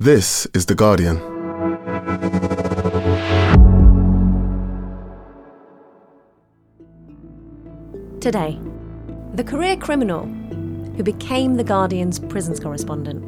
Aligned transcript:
This 0.00 0.46
is 0.54 0.66
The 0.66 0.76
Guardian. 0.76 1.16
Today, 8.20 8.60
the 9.34 9.42
career 9.42 9.76
criminal 9.76 10.26
who 10.94 11.02
became 11.02 11.56
The 11.56 11.64
Guardian's 11.64 12.20
prisons 12.20 12.60
correspondent. 12.60 13.24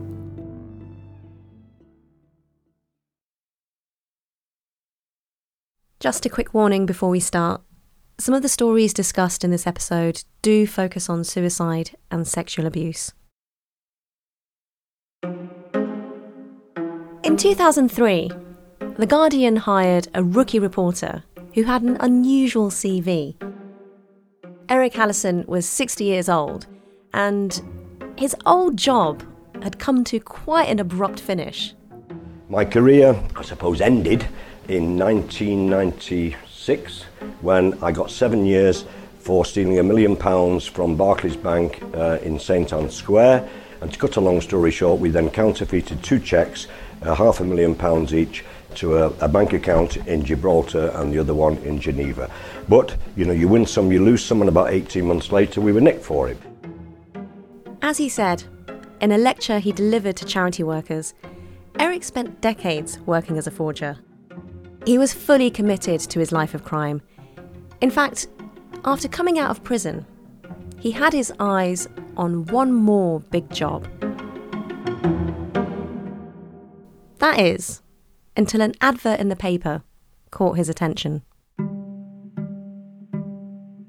Just 5.99 6.25
a 6.25 6.31
quick 6.31 6.55
warning 6.55 6.87
before 6.87 7.11
we 7.11 7.19
start. 7.19 7.63
Some 8.21 8.37
of 8.37 8.43
the 8.43 8.49
stories 8.49 8.95
discussed 8.95 9.43
in 9.43 9.51
this 9.51 9.67
episode 9.67 10.23
do 10.41 10.69
focus 10.69 11.11
on 11.11 11.25
suicide 11.25 11.97
and 12.13 12.29
sexual 12.29 12.65
abuse. 12.65 13.13
In 17.31 17.37
2003, 17.37 18.31
The 18.99 19.07
Guardian 19.07 19.55
hired 19.55 20.09
a 20.15 20.25
rookie 20.25 20.59
reporter 20.59 21.23
who 21.55 21.63
had 21.63 21.83
an 21.83 21.97
unusual 22.01 22.71
CV. 22.71 23.37
Eric 24.69 24.99
Allison 24.99 25.45
was 25.47 25.65
60 25.65 26.03
years 26.03 26.29
old, 26.29 26.67
and 27.15 27.63
his 28.19 28.35
old 28.47 28.77
job 28.77 29.23
had 29.63 29.79
come 29.79 30.03
to 30.07 30.19
quite 30.19 30.69
an 30.69 30.81
abrupt 30.81 31.21
finish. 31.21 31.73
My 32.49 32.65
career, 32.65 33.17
I 33.37 33.43
suppose, 33.43 33.81
ended 33.81 34.27
in 34.67 34.99
1996 34.99 37.05
when 37.43 37.79
I 37.81 37.93
got 37.93 38.11
seven 38.11 38.45
years 38.45 38.87
for 39.21 39.45
stealing 39.45 39.79
a 39.79 39.85
million 39.85 40.17
pounds 40.17 40.67
from 40.67 40.97
Barclays 40.97 41.37
Bank 41.37 41.81
uh, 41.95 42.19
in 42.23 42.41
St 42.41 42.73
Ann's 42.73 42.97
Square. 42.97 43.49
And 43.81 43.93
to 43.93 43.99
cut 43.99 44.17
a 44.17 44.21
long 44.21 44.41
story 44.41 44.73
short, 44.73 45.01
we 45.01 45.11
then 45.11 45.31
counterfeited 45.31 46.03
two 46.03 46.19
cheques, 46.19 46.67
uh, 47.03 47.15
half 47.15 47.41
a 47.41 47.45
million 47.45 47.75
pounds 47.75 48.15
each, 48.15 48.45
to 48.77 48.97
a, 48.99 49.07
a 49.21 49.29
bank 49.29 49.53
account 49.53 49.97
in 50.07 50.25
Gibraltar 50.25 50.93
and 50.95 51.13
the 51.13 51.19
other 51.19 51.35
one 51.35 51.57
in 51.59 51.81
Geneva. 51.81 52.31
But, 52.69 52.97
you 53.17 53.25
know, 53.25 53.33
you 53.33 53.49
win 53.49 53.67
some, 53.67 53.91
you 53.91 54.03
lose 54.05 54.25
some, 54.25 54.41
and 54.41 54.49
about 54.49 54.71
18 54.71 55.05
months 55.05 55.33
later, 55.33 55.61
we 55.61 55.73
were 55.73 55.81
nicked 55.81 56.05
for 56.05 56.29
it. 56.29 56.39
As 57.83 57.99
he 57.99 58.09
said, 58.09 58.45
in 59.01 59.13
a 59.13 59.19
lecture 59.19 59.59
he 59.59 59.73
delivered 59.73 60.17
to 60.17 60.25
charity 60.25 60.63
workers, 60.63 61.15
Eric 61.79 62.05
spent 62.05 62.41
decades 62.41 62.99
working 63.01 63.39
as 63.39 63.47
a 63.47 63.51
forger. 63.51 63.97
He 64.87 64.99
was 64.99 65.13
fully 65.13 65.51
committed 65.51 66.01
to 66.01 66.19
his 66.19 66.33
life 66.33 66.55
of 66.55 66.65
crime. 66.65 67.03
In 67.81 67.91
fact, 67.91 68.29
after 68.85 69.09
coming 69.09 69.39
out 69.39 69.51
of 69.51 69.65
prison, 69.65 70.07
he 70.79 70.91
had 70.91 71.13
his 71.13 71.33
eyes 71.41 71.89
on 72.17 72.47
one 72.47 72.73
more 72.73 73.21
big 73.21 73.49
job. 73.51 73.87
That 77.21 77.39
is, 77.39 77.83
until 78.35 78.63
an 78.63 78.73
advert 78.81 79.21
in 79.21 79.29
the 79.29 79.37
paper 79.37 79.83
caught 80.31 80.57
his 80.57 80.71
attention. 80.71 81.23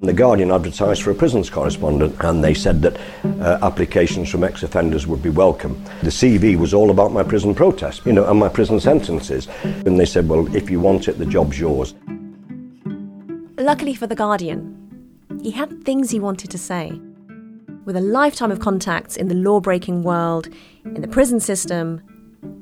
The 0.02 0.12
Guardian 0.12 0.52
advertised 0.52 1.02
for 1.02 1.12
a 1.12 1.16
prisons 1.16 1.50
correspondent 1.50 2.14
and 2.20 2.44
they 2.44 2.54
said 2.54 2.82
that 2.82 3.00
uh, 3.24 3.60
applications 3.62 4.30
from 4.30 4.44
ex-offenders 4.44 5.08
would 5.08 5.24
be 5.24 5.30
welcome. 5.30 5.82
The 6.02 6.10
CV 6.10 6.58
was 6.58 6.74
all 6.74 6.92
about 6.92 7.14
my 7.14 7.24
prison 7.24 7.56
protest, 7.56 8.06
you 8.06 8.12
know, 8.12 8.30
and 8.30 8.38
my 8.38 8.50
prison 8.50 8.82
sentences. 8.82 9.48
And 9.64 9.98
they 9.98 10.06
said, 10.06 10.28
well, 10.28 10.54
if 10.54 10.70
you 10.70 10.82
want 10.82 11.08
it, 11.08 11.18
the 11.18 11.26
job's 11.26 11.58
yours. 11.58 11.94
Luckily 13.58 13.94
for 13.96 14.08
The 14.08 14.16
Guardian, 14.16 15.40
he 15.42 15.52
had 15.52 15.86
things 15.86 16.10
he 16.10 16.20
wanted 16.20 16.52
to 16.52 16.58
say. 16.58 17.00
With 17.86 17.96
a 17.96 18.02
lifetime 18.02 18.52
of 18.52 18.60
contacts 18.60 19.16
in 19.16 19.30
the 19.30 19.36
law 19.36 19.62
breaking 19.62 20.04
world, 20.04 20.50
in 20.84 21.02
the 21.02 21.08
prison 21.08 21.40
system, 21.40 22.02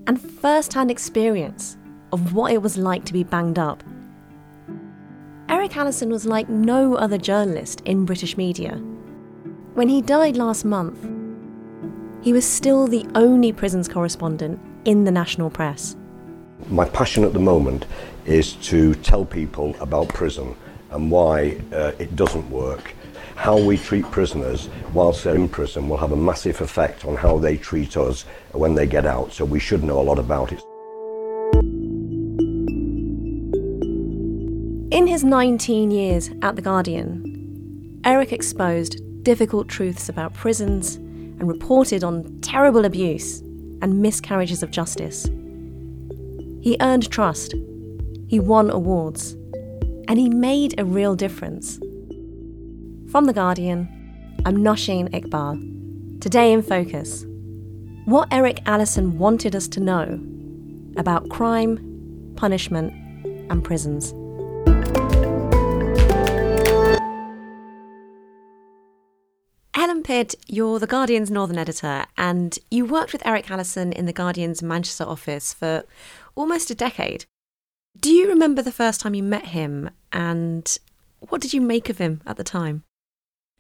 and 0.07 0.21
first 0.21 0.73
hand 0.73 0.91
experience 0.91 1.77
of 2.11 2.33
what 2.33 2.51
it 2.51 2.61
was 2.61 2.77
like 2.77 3.05
to 3.05 3.13
be 3.13 3.23
banged 3.23 3.59
up, 3.59 3.83
Eric 5.47 5.75
Allison 5.77 6.09
was 6.09 6.25
like 6.25 6.47
no 6.49 6.95
other 6.95 7.17
journalist 7.17 7.81
in 7.81 8.05
British 8.05 8.37
media. 8.37 8.75
When 9.73 9.89
he 9.89 10.01
died 10.01 10.37
last 10.37 10.63
month, 10.65 10.97
he 12.21 12.33
was 12.33 12.45
still 12.45 12.87
the 12.87 13.05
only 13.15 13.51
prisons 13.51 13.87
correspondent 13.87 14.59
in 14.85 15.05
the 15.05 15.11
national 15.11 15.49
press. 15.49 15.95
My 16.67 16.85
passion 16.85 17.23
at 17.23 17.33
the 17.33 17.39
moment 17.39 17.85
is 18.25 18.53
to 18.67 18.93
tell 18.95 19.25
people 19.25 19.75
about 19.79 20.09
prison 20.09 20.55
and 20.91 21.09
why 21.09 21.57
uh, 21.71 21.93
it 21.99 22.15
doesn't 22.15 22.49
work. 22.49 22.93
How 23.35 23.57
we 23.57 23.77
treat 23.77 24.05
prisoners 24.11 24.69
whilst 24.93 25.23
they're 25.23 25.35
in 25.35 25.49
prison 25.49 25.89
will 25.89 25.97
have 25.97 26.11
a 26.11 26.17
massive 26.17 26.61
effect 26.61 27.05
on 27.05 27.15
how 27.15 27.37
they 27.37 27.57
treat 27.57 27.97
us 27.97 28.23
when 28.51 28.75
they 28.75 28.85
get 28.85 29.05
out, 29.05 29.33
so 29.33 29.45
we 29.45 29.59
should 29.59 29.83
know 29.83 29.99
a 29.99 30.03
lot 30.03 30.19
about 30.19 30.51
it. 30.51 30.61
In 34.91 35.07
his 35.07 35.23
19 35.23 35.91
years 35.91 36.29
at 36.41 36.55
The 36.55 36.61
Guardian, 36.61 38.01
Eric 38.03 38.33
exposed 38.33 39.01
difficult 39.23 39.67
truths 39.67 40.09
about 40.09 40.33
prisons 40.33 40.95
and 40.95 41.47
reported 41.47 42.03
on 42.03 42.39
terrible 42.41 42.85
abuse 42.85 43.39
and 43.81 44.01
miscarriages 44.01 44.63
of 44.63 44.71
justice. 44.71 45.29
He 46.61 46.75
earned 46.81 47.09
trust, 47.09 47.53
he 48.27 48.39
won 48.39 48.69
awards, 48.69 49.33
and 50.07 50.17
he 50.17 50.29
made 50.29 50.79
a 50.79 50.85
real 50.85 51.15
difference. 51.15 51.79
From 53.11 53.25
The 53.25 53.33
Guardian, 53.33 53.89
I'm 54.45 54.57
Nosheen 54.57 55.09
Iqbal. 55.09 56.21
Today 56.21 56.53
in 56.53 56.61
Focus, 56.61 57.25
what 58.05 58.27
Eric 58.31 58.61
Allison 58.67 59.17
wanted 59.17 59.55
us 59.55 59.67
to 59.69 59.79
know 59.79 60.19
about 60.95 61.27
crime, 61.27 62.33
punishment, 62.35 62.93
and 63.49 63.63
prisons. 63.63 64.11
Helen 69.73 70.03
Pidd, 70.03 70.35
you're 70.45 70.77
The 70.77 70.85
Guardian's 70.85 71.31
Northern 71.31 71.57
editor, 71.57 72.05
and 72.15 72.59
you 72.69 72.85
worked 72.85 73.11
with 73.11 73.25
Eric 73.25 73.49
Allison 73.49 73.91
in 73.91 74.05
The 74.05 74.13
Guardian's 74.13 74.61
Manchester 74.61 75.05
office 75.05 75.51
for 75.51 75.83
almost 76.35 76.69
a 76.69 76.75
decade. 76.75 77.25
Do 77.99 78.11
you 78.11 78.29
remember 78.29 78.61
the 78.61 78.71
first 78.71 79.01
time 79.01 79.15
you 79.15 79.23
met 79.23 79.47
him, 79.47 79.89
and 80.13 80.77
what 81.21 81.41
did 81.41 81.55
you 81.55 81.61
make 81.61 81.89
of 81.89 81.97
him 81.97 82.21
at 82.27 82.37
the 82.37 82.43
time? 82.43 82.83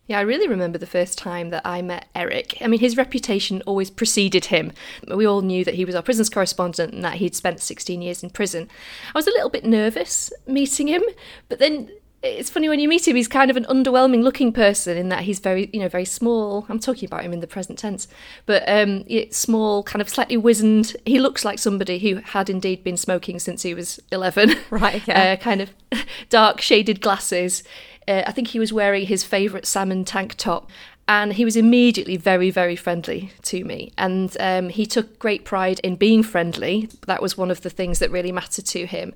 Yeah, 0.09 0.17
I 0.17 0.21
really 0.21 0.47
remember 0.47 0.79
the 0.79 0.87
first 0.87 1.19
time 1.19 1.51
that 1.51 1.61
I 1.63 1.83
met 1.83 2.07
Eric. 2.15 2.57
I 2.61 2.67
mean, 2.67 2.79
his 2.79 2.97
reputation 2.97 3.61
always 3.67 3.91
preceded 3.91 4.45
him. 4.45 4.71
We 5.07 5.27
all 5.27 5.41
knew 5.41 5.63
that 5.63 5.75
he 5.75 5.85
was 5.85 5.93
our 5.93 6.01
prisons 6.01 6.31
correspondent 6.31 6.95
and 6.95 7.03
that 7.03 7.17
he'd 7.17 7.35
spent 7.35 7.59
16 7.59 8.01
years 8.01 8.23
in 8.23 8.31
prison. 8.31 8.69
I 9.13 9.19
was 9.19 9.27
a 9.27 9.31
little 9.31 9.51
bit 9.51 9.65
nervous 9.65 10.33
meeting 10.47 10.87
him, 10.87 11.03
but 11.47 11.59
then 11.59 11.91
it's 12.23 12.49
funny 12.49 12.67
when 12.67 12.79
you 12.79 12.89
meet 12.89 13.07
him 13.07 13.15
he's 13.15 13.29
kind 13.29 13.49
of 13.49 13.55
an 13.55 13.63
underwhelming 13.65 14.23
looking 14.23 14.51
person 14.51 14.97
in 14.97 15.07
that 15.07 15.23
he's 15.23 15.39
very 15.39 15.69
you 15.71 15.79
know 15.79 15.87
very 15.87 16.03
small 16.03 16.65
i'm 16.67 16.77
talking 16.77 17.07
about 17.07 17.23
him 17.23 17.31
in 17.31 17.39
the 17.39 17.47
present 17.47 17.79
tense 17.79 18.09
but 18.45 18.61
um 18.67 19.05
small 19.31 19.83
kind 19.83 20.01
of 20.01 20.09
slightly 20.09 20.35
wizened 20.35 20.97
he 21.05 21.17
looks 21.17 21.45
like 21.45 21.57
somebody 21.57 21.97
who 21.97 22.15
had 22.15 22.49
indeed 22.49 22.83
been 22.83 22.97
smoking 22.97 23.39
since 23.39 23.63
he 23.63 23.73
was 23.73 24.01
11 24.11 24.53
Right, 24.69 25.01
yeah. 25.07 25.31
uh, 25.31 25.35
kind 25.37 25.61
of 25.61 25.69
dark 26.29 26.59
shaded 26.59 26.99
glasses 26.99 27.63
uh, 28.09 28.23
i 28.27 28.31
think 28.31 28.49
he 28.49 28.59
was 28.59 28.73
wearing 28.73 29.05
his 29.05 29.23
favorite 29.23 29.65
salmon 29.65 30.03
tank 30.03 30.35
top 30.35 30.69
and 31.09 31.33
he 31.33 31.43
was 31.43 31.57
immediately 31.57 32.17
very, 32.17 32.51
very 32.51 32.75
friendly 32.75 33.31
to 33.41 33.65
me. 33.65 33.91
And 33.97 34.37
um, 34.39 34.69
he 34.69 34.85
took 34.85 35.17
great 35.17 35.43
pride 35.43 35.79
in 35.79 35.95
being 35.95 36.21
friendly. 36.21 36.87
That 37.07 37.19
was 37.19 37.35
one 37.35 37.49
of 37.49 37.61
the 37.61 37.71
things 37.71 37.97
that 37.97 38.11
really 38.11 38.31
mattered 38.31 38.67
to 38.67 38.85
him. 38.85 39.13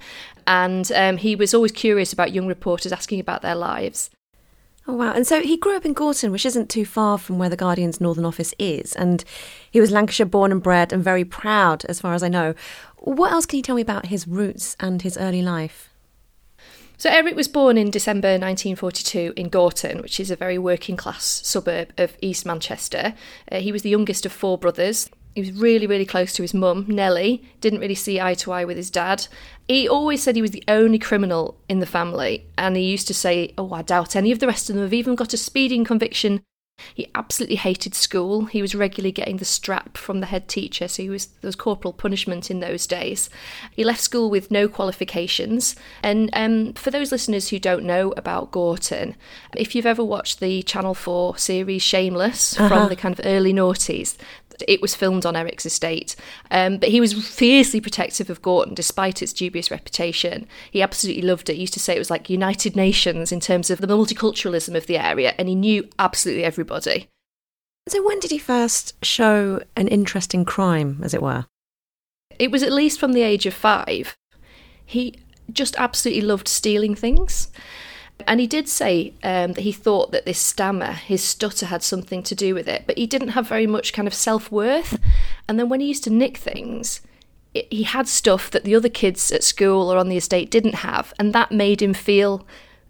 And 0.47 0.91
um, 0.93 1.17
he 1.17 1.35
was 1.35 1.53
always 1.53 1.71
curious 1.71 2.11
about 2.11 2.33
young 2.33 2.47
reporters, 2.47 2.91
asking 2.91 3.19
about 3.19 3.43
their 3.43 3.53
lives. 3.53 4.09
Oh, 4.87 4.95
wow. 4.95 5.13
And 5.13 5.27
so 5.27 5.41
he 5.41 5.55
grew 5.55 5.77
up 5.77 5.85
in 5.85 5.93
Gorton, 5.93 6.31
which 6.31 6.47
isn't 6.47 6.71
too 6.71 6.83
far 6.83 7.19
from 7.19 7.37
where 7.37 7.47
the 7.47 7.55
Guardian's 7.55 8.01
Northern 8.01 8.25
Office 8.25 8.55
is. 8.57 8.93
And 8.93 9.23
he 9.69 9.79
was 9.79 9.91
Lancashire 9.91 10.25
born 10.25 10.51
and 10.51 10.63
bred 10.63 10.91
and 10.91 11.03
very 11.03 11.23
proud, 11.23 11.85
as 11.85 12.01
far 12.01 12.15
as 12.15 12.23
I 12.23 12.27
know. 12.27 12.55
What 12.97 13.31
else 13.31 13.45
can 13.45 13.57
you 13.57 13.63
tell 13.63 13.75
me 13.75 13.83
about 13.83 14.07
his 14.07 14.27
roots 14.27 14.75
and 14.79 15.03
his 15.03 15.15
early 15.15 15.43
life? 15.43 15.92
So 17.03 17.09
Eric 17.09 17.35
was 17.35 17.49
born 17.49 17.77
in 17.77 17.91
December 17.91 18.29
1942 18.29 19.33
in 19.35 19.49
Gorton, 19.49 20.01
which 20.01 20.21
is 20.21 20.31
a 20.31 20.37
very 20.37 20.57
working 20.57 20.95
class 20.95 21.41
suburb 21.43 21.91
of 21.97 22.15
East 22.21 22.45
Manchester. 22.45 23.13
Uh, 23.51 23.57
he 23.57 23.73
was 23.73 23.81
the 23.81 23.89
youngest 23.89 24.25
of 24.25 24.31
four 24.31 24.57
brothers. 24.57 25.09
He 25.35 25.41
was 25.41 25.51
really, 25.51 25.85
really 25.85 26.05
close 26.05 26.31
to 26.31 26.43
his 26.43 26.53
mum, 26.53 26.85
Nellie. 26.87 27.43
Didn't 27.59 27.81
really 27.81 27.93
see 27.93 28.21
eye 28.21 28.35
to 28.35 28.53
eye 28.53 28.63
with 28.63 28.77
his 28.77 28.89
dad. 28.89 29.27
He 29.67 29.85
always 29.85 30.23
said 30.23 30.37
he 30.37 30.41
was 30.41 30.51
the 30.51 30.63
only 30.69 30.97
criminal 30.97 31.57
in 31.67 31.79
the 31.79 31.85
family, 31.85 32.45
and 32.57 32.77
he 32.77 32.83
used 32.83 33.07
to 33.07 33.13
say, 33.13 33.53
Oh, 33.57 33.73
I 33.73 33.81
doubt 33.81 34.15
any 34.15 34.31
of 34.31 34.39
the 34.39 34.47
rest 34.47 34.69
of 34.69 34.77
them 34.77 34.85
have 34.85 34.93
even 34.93 35.15
got 35.15 35.33
a 35.33 35.37
speeding 35.37 35.83
conviction. 35.83 36.41
He 36.95 37.07
absolutely 37.15 37.55
hated 37.57 37.93
school. 37.95 38.45
He 38.45 38.61
was 38.61 38.75
regularly 38.75 39.11
getting 39.11 39.37
the 39.37 39.45
strap 39.45 39.95
from 39.97 40.19
the 40.19 40.25
head 40.27 40.47
teacher, 40.47 40.87
so 40.87 41.03
he 41.03 41.09
was 41.09 41.27
there 41.27 41.47
was 41.47 41.55
corporal 41.55 41.93
punishment 41.93 42.49
in 42.51 42.59
those 42.59 42.87
days. 42.87 43.29
He 43.71 43.83
left 43.83 44.01
school 44.01 44.29
with 44.29 44.51
no 44.51 44.67
qualifications. 44.67 45.75
And 46.01 46.29
um, 46.33 46.73
for 46.73 46.91
those 46.91 47.11
listeners 47.11 47.49
who 47.49 47.59
don't 47.59 47.85
know 47.85 48.11
about 48.17 48.51
Gorton, 48.51 49.15
if 49.55 49.75
you've 49.75 49.85
ever 49.85 50.03
watched 50.03 50.39
the 50.39 50.63
Channel 50.63 50.93
4 50.93 51.37
series 51.37 51.81
Shameless 51.83 52.59
Uh-huh. 52.59 52.67
from 52.67 52.89
the 52.89 52.95
kind 52.95 53.17
of 53.17 53.25
early 53.25 53.53
noughties, 53.53 54.17
It 54.67 54.81
was 54.81 54.95
filmed 54.95 55.25
on 55.25 55.35
Eric's 55.35 55.65
estate, 55.65 56.15
um, 56.51 56.77
but 56.77 56.89
he 56.89 56.99
was 56.99 57.13
fiercely 57.27 57.81
protective 57.81 58.29
of 58.29 58.41
Gorton 58.41 58.73
despite 58.73 59.21
its 59.21 59.33
dubious 59.33 59.71
reputation. 59.71 60.47
He 60.71 60.81
absolutely 60.81 61.23
loved 61.23 61.49
it. 61.49 61.55
He 61.55 61.61
used 61.61 61.73
to 61.73 61.79
say 61.79 61.95
it 61.95 61.99
was 61.99 62.09
like 62.09 62.29
United 62.29 62.75
Nations 62.75 63.31
in 63.31 63.39
terms 63.39 63.69
of 63.69 63.79
the 63.79 63.87
multiculturalism 63.87 64.75
of 64.75 64.87
the 64.87 64.97
area, 64.97 65.33
and 65.37 65.47
he 65.47 65.55
knew 65.55 65.87
absolutely 65.99 66.43
everybody. 66.43 67.07
So, 67.87 68.05
when 68.05 68.19
did 68.19 68.31
he 68.31 68.37
first 68.37 68.93
show 69.03 69.61
an 69.75 69.87
interest 69.87 70.33
in 70.33 70.45
crime, 70.45 71.01
as 71.03 71.13
it 71.13 71.21
were? 71.21 71.45
It 72.39 72.51
was 72.51 72.63
at 72.63 72.71
least 72.71 72.99
from 72.99 73.13
the 73.13 73.21
age 73.21 73.45
of 73.45 73.53
five. 73.53 74.15
He 74.85 75.19
just 75.51 75.75
absolutely 75.77 76.21
loved 76.21 76.47
stealing 76.47 76.95
things. 76.95 77.49
And 78.27 78.39
he 78.39 78.47
did 78.47 78.69
say 78.69 79.13
um, 79.23 79.53
that 79.53 79.61
he 79.61 79.71
thought 79.71 80.11
that 80.11 80.25
this 80.25 80.39
stammer, 80.39 80.93
his 80.93 81.23
stutter, 81.23 81.65
had 81.65 81.83
something 81.83 82.23
to 82.23 82.35
do 82.35 82.53
with 82.53 82.67
it, 82.67 82.83
but 82.85 82.97
he 82.97 83.07
didn't 83.07 83.29
have 83.29 83.47
very 83.47 83.67
much 83.67 83.93
kind 83.93 84.07
of 84.07 84.13
self 84.13 84.51
worth. 84.51 84.99
And 85.47 85.59
then 85.59 85.69
when 85.69 85.79
he 85.79 85.87
used 85.87 86.03
to 86.05 86.09
nick 86.09 86.37
things, 86.37 87.01
it, 87.53 87.67
he 87.71 87.83
had 87.83 88.07
stuff 88.07 88.51
that 88.51 88.63
the 88.63 88.75
other 88.75 88.89
kids 88.89 89.31
at 89.31 89.43
school 89.43 89.91
or 89.91 89.97
on 89.97 90.09
the 90.09 90.17
estate 90.17 90.51
didn't 90.51 90.75
have, 90.75 91.13
and 91.19 91.33
that 91.33 91.51
made 91.51 91.81
him 91.81 91.93
feel 91.93 92.45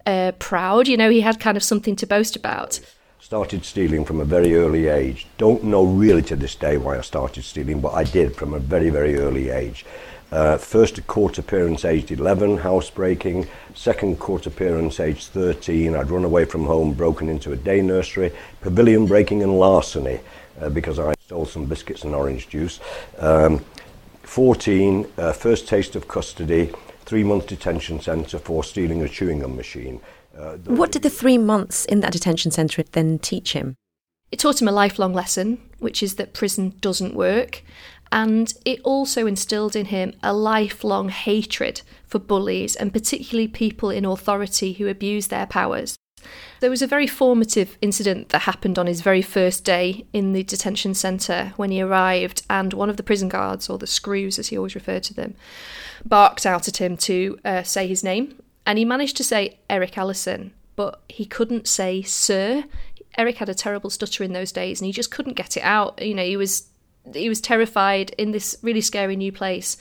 uh, 0.06 0.34
proud. 0.40 0.88
You 0.88 0.98
know, 0.98 1.10
he 1.10 1.22
had 1.22 1.40
kind 1.40 1.58
of 1.58 1.64
something 1.64 1.96
to 1.98 2.06
boast 2.06 2.36
about. 2.36 2.80
Started 3.20 3.66
stealing 3.66 4.04
from 4.06 4.20
a 4.20 4.26
very 4.26 4.56
early 4.56 4.88
age. 4.88 5.26
Don't 5.38 5.64
know 5.64 5.86
really 5.86 6.22
to 6.24 6.36
this 6.36 6.56
day 6.56 6.78
why 6.78 6.98
I 6.98 7.02
started 7.02 7.44
stealing, 7.44 7.80
but 7.80 7.94
I 7.94 8.04
did 8.04 8.36
from 8.36 8.54
a 8.54 8.60
very, 8.60 8.90
very 8.90 9.18
early 9.18 9.50
age. 9.50 9.86
Uh, 10.34 10.58
first 10.58 11.06
court 11.06 11.38
appearance 11.38 11.86
aged 11.86 12.10
11, 12.10 12.58
housebreaking. 12.58 13.48
Second 13.76 14.18
court 14.18 14.48
appearance 14.48 15.00
aged 15.00 15.28
13, 15.28 15.96
I'd 15.96 16.10
run 16.10 16.24
away 16.24 16.44
from 16.46 16.66
home, 16.66 16.94
broken 16.94 17.30
into 17.30 17.52
a 17.52 17.56
day 17.56 17.84
nursery. 17.84 18.32
Pavilion 18.60 19.06
breaking 19.06 19.44
and 19.44 19.60
larceny 19.60 20.22
uh, 20.60 20.70
because 20.70 20.98
I 20.98 21.14
stole 21.24 21.46
some 21.46 21.66
biscuits 21.66 22.04
and 22.04 22.16
orange 22.16 22.50
juice. 22.50 22.80
Um, 23.20 23.64
14, 24.24 25.06
uh, 25.20 25.34
first 25.34 25.68
taste 25.68 25.96
of 25.96 26.08
custody, 26.08 26.72
three 27.06 27.24
month 27.24 27.46
detention 27.46 28.02
centre 28.02 28.40
for 28.40 28.64
stealing 28.64 29.04
a 29.04 29.10
chewing 29.10 29.42
gum 29.42 29.56
machine. 29.56 30.02
Uh, 30.36 30.54
what 30.66 30.92
did 30.92 31.04
the 31.04 31.12
three 31.12 31.38
months 31.38 31.86
in 31.86 32.00
that 32.00 32.12
detention 32.12 32.50
centre 32.50 32.82
then 32.82 33.20
teach 33.20 33.54
him? 33.54 33.76
It 34.32 34.40
taught 34.40 34.60
him 34.60 34.68
a 34.68 34.72
lifelong 34.72 35.14
lesson, 35.14 35.60
which 35.78 36.02
is 36.02 36.16
that 36.16 36.34
prison 36.34 36.74
doesn't 36.82 37.14
work 37.14 37.62
and 38.14 38.54
it 38.64 38.80
also 38.84 39.26
instilled 39.26 39.76
in 39.76 39.88
him 39.88 40.14
a 40.22 40.32
lifelong 40.32 41.10
hatred 41.10 41.82
for 42.06 42.20
bullies 42.20 42.76
and 42.76 42.94
particularly 42.94 43.48
people 43.48 43.90
in 43.90 44.06
authority 44.06 44.74
who 44.74 44.88
abuse 44.88 45.28
their 45.28 45.48
powers. 45.48 45.98
There 46.60 46.70
was 46.70 46.84
a 46.84 46.88
very 46.88 47.08
formative 47.08 47.76
incident 47.82 48.30
that 48.30 48.44
happened 48.44 48.78
on 48.78 48.86
his 48.86 49.02
very 49.02 49.24
first 49.24 49.66
day 49.66 50.06
in 50.14 50.32
the 50.32 50.44
detention 50.44 50.94
centre 50.94 51.54
when 51.58 51.72
he 51.72 51.82
arrived, 51.82 52.44
and 52.50 52.72
one 52.72 52.90
of 52.90 52.98
the 52.98 53.04
prison 53.04 53.28
guards, 53.28 53.68
or 53.68 53.78
the 53.78 53.88
screws 53.88 54.40
as 54.40 54.48
he 54.48 54.58
always 54.58 54.76
referred 54.76 55.04
to 55.04 55.14
them, 55.14 55.34
barked 56.06 56.46
out 56.46 56.68
at 56.68 56.80
him 56.80 56.96
to 56.98 57.38
uh, 57.44 57.64
say 57.64 57.88
his 57.88 58.04
name. 58.04 58.42
And 58.66 58.78
he 58.78 58.86
managed 58.86 59.18
to 59.18 59.24
say 59.24 59.60
Eric 59.70 59.98
Allison, 59.98 60.54
but 60.78 61.02
he 61.10 61.26
couldn't 61.26 61.68
say 61.68 62.04
Sir. 62.04 62.64
Eric 63.18 63.38
had 63.38 63.50
a 63.50 63.56
terrible 63.56 63.90
stutter 63.90 64.24
in 64.24 64.34
those 64.34 64.52
days 64.52 64.80
and 64.80 64.86
he 64.86 64.94
just 64.94 65.12
couldn't 65.12 65.34
get 65.34 65.58
it 65.58 65.64
out. 65.64 66.02
You 66.02 66.16
know, 66.16 66.24
he 66.24 66.38
was 66.38 66.68
he 67.14 67.30
was 67.30 67.42
terrified 67.42 68.12
in 68.12 68.32
this 68.32 68.56
really 68.62 68.82
scary 68.82 69.16
new 69.16 69.32
place 69.32 69.78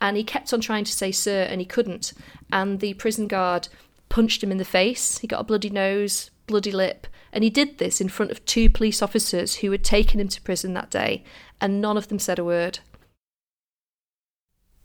and 0.00 0.16
he 0.16 0.24
kept 0.24 0.52
on 0.52 0.60
trying 0.60 0.84
to 0.84 0.92
say 0.92 1.10
sir 1.10 1.42
and 1.42 1.60
he 1.60 1.66
couldn't. 1.66 2.12
And 2.52 2.80
the 2.80 2.94
prison 2.94 3.26
guard 3.26 3.68
punched 4.08 4.42
him 4.42 4.52
in 4.52 4.58
the 4.58 4.64
face. 4.64 5.18
He 5.18 5.26
got 5.26 5.40
a 5.40 5.44
bloody 5.44 5.70
nose 5.70 6.30
bloody 6.46 6.70
lip 6.70 7.06
and 7.32 7.42
he 7.42 7.50
did 7.50 7.78
this 7.78 8.00
in 8.00 8.08
front 8.08 8.30
of 8.30 8.44
two 8.44 8.70
police 8.70 9.02
officers 9.02 9.56
who 9.56 9.72
had 9.72 9.82
taken 9.82 10.20
him 10.20 10.28
to 10.28 10.40
prison 10.42 10.74
that 10.74 10.90
day 10.90 11.24
and 11.60 11.80
none 11.80 11.96
of 11.96 12.08
them 12.08 12.18
said 12.18 12.38
a 12.38 12.44
word. 12.44 12.78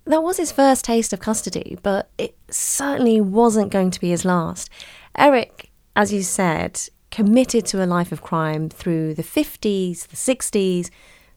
That 0.06 0.24
was 0.24 0.38
his 0.38 0.52
first 0.52 0.86
taste 0.86 1.14
of 1.14 1.20
custody 1.20 1.78
but 1.84 2.10
it 2.18 2.36
certainly 2.50 3.22
wasn't 3.22 3.72
going 3.72 3.92
to 3.92 4.00
be 4.00 4.10
his 4.10 4.26
last. 4.26 4.70
Eric 5.18 5.70
as 5.96 6.12
you 6.14 6.24
said 6.24 6.82
committed 7.12 7.66
to 7.66 7.84
a 7.84 7.86
life 7.86 8.12
of 8.12 8.22
crime 8.22 8.70
through 8.70 9.14
the 9.14 9.24
50s 9.24 10.08
the 10.08 10.16
60s 10.16 10.90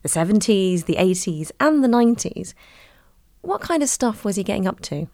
the 0.05 0.19
70s, 0.19 0.85
the 0.85 0.97
80s, 0.97 1.51
and 1.59 1.83
the 1.83 1.87
90s. 1.87 2.53
What 3.41 3.59
kind 3.59 3.81
of 3.81 3.89
stuff 3.89 4.23
was 4.23 4.35
he 4.35 4.43
getting 4.43 4.67
up 4.67 4.79
to? 4.81 5.07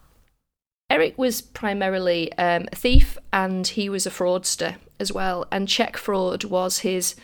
Eric 0.90 1.18
was 1.18 1.42
primarily 1.42 2.34
um, 2.34 2.66
a 2.74 2.76
thief 2.76 3.18
and 3.32 3.66
he 3.66 3.88
was 3.88 4.06
a 4.06 4.10
fraudster 4.10 4.76
as 5.00 5.10
well, 5.10 5.48
and 5.50 5.70
check 5.70 5.96
fraud 5.96 6.44
was 6.44 6.80
his 6.80 7.16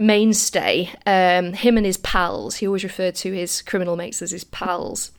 mainstay. 0.00 0.90
Um, 1.06 1.52
him 1.52 1.76
and 1.76 1.86
his 1.86 1.98
pals, 1.98 2.56
he 2.56 2.66
always 2.66 2.82
referred 2.82 3.14
to 3.16 3.32
his 3.32 3.62
criminal 3.62 3.94
mates 3.94 4.20
as 4.20 4.32
his 4.32 4.42
pals. 4.42 5.12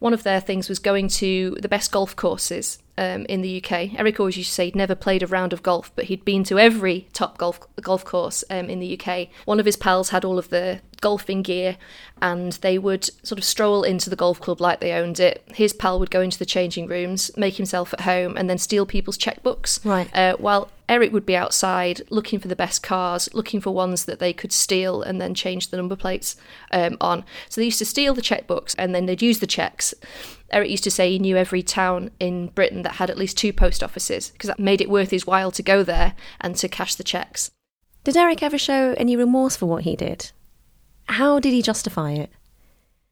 One 0.00 0.14
of 0.14 0.24
their 0.24 0.40
things 0.40 0.68
was 0.68 0.80
going 0.80 1.06
to 1.08 1.56
the 1.62 1.68
best 1.68 1.92
golf 1.92 2.16
courses 2.16 2.80
um, 2.98 3.26
in 3.26 3.42
the 3.42 3.62
UK. 3.62 3.98
Eric 3.98 4.20
always 4.20 4.36
used 4.36 4.50
to 4.50 4.54
say 4.54 4.64
he'd 4.66 4.76
never 4.76 4.94
played 4.94 5.22
a 5.22 5.26
round 5.26 5.52
of 5.52 5.62
golf, 5.62 5.90
but 5.96 6.06
he'd 6.06 6.24
been 6.24 6.44
to 6.44 6.58
every 6.58 7.08
top 7.12 7.38
golf 7.38 7.60
golf 7.80 8.04
course 8.04 8.44
um, 8.50 8.70
in 8.70 8.80
the 8.80 8.98
UK. 8.98 9.28
One 9.44 9.60
of 9.60 9.66
his 9.66 9.76
pals 9.76 10.10
had 10.10 10.24
all 10.24 10.38
of 10.38 10.50
the 10.50 10.80
golfing 11.00 11.42
gear, 11.42 11.76
and 12.22 12.52
they 12.54 12.78
would 12.78 13.04
sort 13.22 13.38
of 13.38 13.44
stroll 13.44 13.82
into 13.82 14.08
the 14.08 14.16
golf 14.16 14.40
club 14.40 14.60
like 14.60 14.80
they 14.80 14.92
owned 14.92 15.20
it. 15.20 15.42
His 15.54 15.72
pal 15.72 15.98
would 16.00 16.10
go 16.10 16.20
into 16.20 16.38
the 16.38 16.46
changing 16.46 16.86
rooms, 16.86 17.30
make 17.36 17.56
himself 17.56 17.92
at 17.92 18.02
home, 18.02 18.36
and 18.36 18.48
then 18.48 18.58
steal 18.58 18.86
people's 18.86 19.18
checkbooks. 19.18 19.84
Right. 19.84 20.08
Uh, 20.14 20.36
while 20.36 20.70
Eric 20.88 21.12
would 21.12 21.24
be 21.24 21.36
outside 21.36 22.02
looking 22.10 22.38
for 22.38 22.48
the 22.48 22.56
best 22.56 22.82
cars, 22.82 23.28
looking 23.32 23.60
for 23.60 23.70
ones 23.70 24.04
that 24.04 24.18
they 24.18 24.32
could 24.32 24.52
steal 24.52 25.02
and 25.02 25.20
then 25.20 25.34
change 25.34 25.68
the 25.68 25.76
number 25.76 25.96
plates 25.96 26.36
um, 26.72 26.96
on. 27.00 27.24
So 27.48 27.60
they 27.60 27.66
used 27.66 27.78
to 27.78 27.86
steal 27.86 28.14
the 28.14 28.22
checkbooks 28.22 28.74
and 28.76 28.94
then 28.94 29.06
they'd 29.06 29.22
use 29.22 29.38
the 29.38 29.46
checks. 29.46 29.94
Eric 30.52 30.70
used 30.70 30.84
to 30.84 30.90
say 30.90 31.10
he 31.10 31.18
knew 31.18 31.36
every 31.36 31.62
town 31.62 32.10
in 32.20 32.48
Britain 32.48 32.82
that 32.82 32.96
had 32.96 33.10
at 33.10 33.18
least 33.18 33.38
two 33.38 33.52
post 33.52 33.82
offices 33.82 34.30
because 34.30 34.48
that 34.48 34.58
made 34.58 34.80
it 34.80 34.90
worth 34.90 35.10
his 35.10 35.26
while 35.26 35.50
to 35.52 35.62
go 35.62 35.82
there 35.82 36.14
and 36.40 36.54
to 36.56 36.68
cash 36.68 36.94
the 36.94 37.04
checks. 37.04 37.50
Did 38.04 38.16
Eric 38.16 38.42
ever 38.42 38.58
show 38.58 38.94
any 38.98 39.16
remorse 39.16 39.56
for 39.56 39.66
what 39.66 39.84
he 39.84 39.96
did? 39.96 40.32
How 41.06 41.40
did 41.40 41.52
he 41.52 41.62
justify 41.62 42.12
it? 42.12 42.30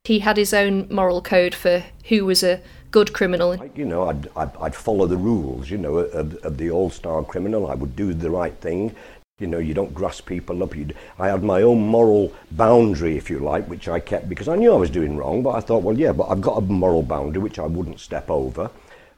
He 0.05 0.19
had 0.19 0.37
his 0.37 0.53
own 0.53 0.89
moral 0.91 1.23
code 1.23 1.55
for 1.55 1.85
who 2.09 2.27
was 2.27 2.43
a 2.43 2.61
good 2.93 3.13
criminal. 3.13 3.57
You 3.75 3.87
know, 3.87 4.09
I'd, 4.09 4.29
I'd, 4.37 4.57
I'd 4.59 4.75
follow 4.75 5.07
the 5.07 5.17
rules, 5.17 5.69
you 5.69 5.79
know, 5.79 5.97
of, 5.97 6.37
of 6.45 6.59
the 6.59 6.71
all-star 6.71 7.25
criminal. 7.25 7.67
I 7.67 7.75
would 7.75 7.97
do 7.97 8.15
the 8.15 8.31
right 8.31 8.55
thing. 8.61 8.95
You 9.41 9.49
know, 9.49 9.59
you 9.59 9.75
don't 9.75 9.93
grass 9.93 10.21
people 10.21 10.63
up. 10.63 10.77
You'd, 10.77 10.95
I 11.19 11.29
had 11.29 11.43
my 11.43 11.63
own 11.63 11.81
moral 11.81 12.33
boundary, 12.53 13.17
if 13.17 13.29
you 13.29 13.41
like, 13.41 13.67
which 13.67 13.89
I 13.89 13.99
kept 13.99 14.29
because 14.29 14.47
I 14.47 14.55
knew 14.55 14.73
I 14.73 14.77
was 14.77 14.91
doing 14.91 15.17
wrong. 15.17 15.43
But 15.43 15.57
I 15.57 15.61
thought, 15.61 15.83
well, 15.83 15.99
yeah, 15.99 16.13
but 16.13 16.29
I've 16.31 16.41
got 16.41 16.59
a 16.59 16.61
moral 16.61 17.03
boundary 17.03 17.43
which 17.43 17.59
I 17.59 17.67
wouldn't 17.67 17.99
step 17.99 18.31
over. 18.31 18.71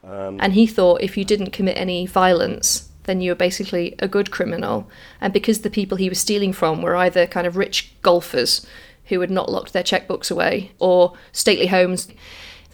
Um, 0.03 0.39
and 0.39 0.53
he 0.53 0.65
thought 0.65 1.01
if 1.01 1.17
you 1.17 1.25
didn't 1.25 1.51
commit 1.51 1.77
any 1.77 2.07
violence, 2.07 2.89
then 3.03 3.21
you 3.21 3.31
were 3.31 3.35
basically 3.35 3.93
a 3.99 4.07
good 4.07 4.31
criminal. 4.31 4.89
And 5.21 5.33
because 5.33 5.61
the 5.61 5.69
people 5.69 5.97
he 5.97 6.09
was 6.09 6.19
stealing 6.19 6.53
from 6.53 6.81
were 6.81 6.95
either 6.95 7.27
kind 7.27 7.45
of 7.45 7.57
rich 7.57 7.93
golfers 8.01 8.65
who 9.05 9.21
had 9.21 9.29
not 9.29 9.51
locked 9.51 9.73
their 9.73 9.83
checkbooks 9.83 10.31
away 10.31 10.71
or 10.79 11.13
stately 11.31 11.67
homes, 11.67 12.07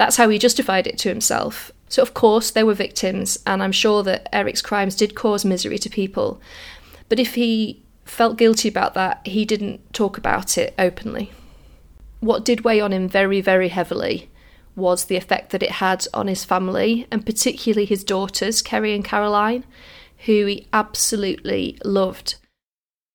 that's 0.01 0.17
how 0.17 0.29
he 0.29 0.39
justified 0.39 0.87
it 0.87 0.97
to 0.97 1.09
himself. 1.09 1.71
So, 1.87 2.01
of 2.01 2.15
course, 2.15 2.49
there 2.49 2.65
were 2.65 2.73
victims, 2.73 3.37
and 3.45 3.61
I'm 3.61 3.71
sure 3.71 4.01
that 4.01 4.27
Eric's 4.33 4.63
crimes 4.63 4.95
did 4.95 5.13
cause 5.13 5.45
misery 5.45 5.77
to 5.77 5.91
people. 5.91 6.41
But 7.07 7.19
if 7.19 7.35
he 7.35 7.83
felt 8.03 8.39
guilty 8.39 8.67
about 8.67 8.95
that, 8.95 9.21
he 9.27 9.45
didn't 9.45 9.93
talk 9.93 10.17
about 10.17 10.57
it 10.57 10.73
openly. 10.79 11.31
What 12.19 12.43
did 12.43 12.63
weigh 12.63 12.81
on 12.81 12.91
him 12.91 13.07
very, 13.07 13.41
very 13.41 13.67
heavily 13.67 14.31
was 14.75 15.05
the 15.05 15.17
effect 15.17 15.51
that 15.51 15.61
it 15.61 15.73
had 15.73 16.07
on 16.15 16.25
his 16.25 16.45
family, 16.45 17.05
and 17.11 17.23
particularly 17.23 17.85
his 17.85 18.03
daughters, 18.03 18.63
Kerry 18.63 18.95
and 18.95 19.05
Caroline, 19.05 19.65
who 20.25 20.47
he 20.47 20.65
absolutely 20.73 21.77
loved. 21.85 22.37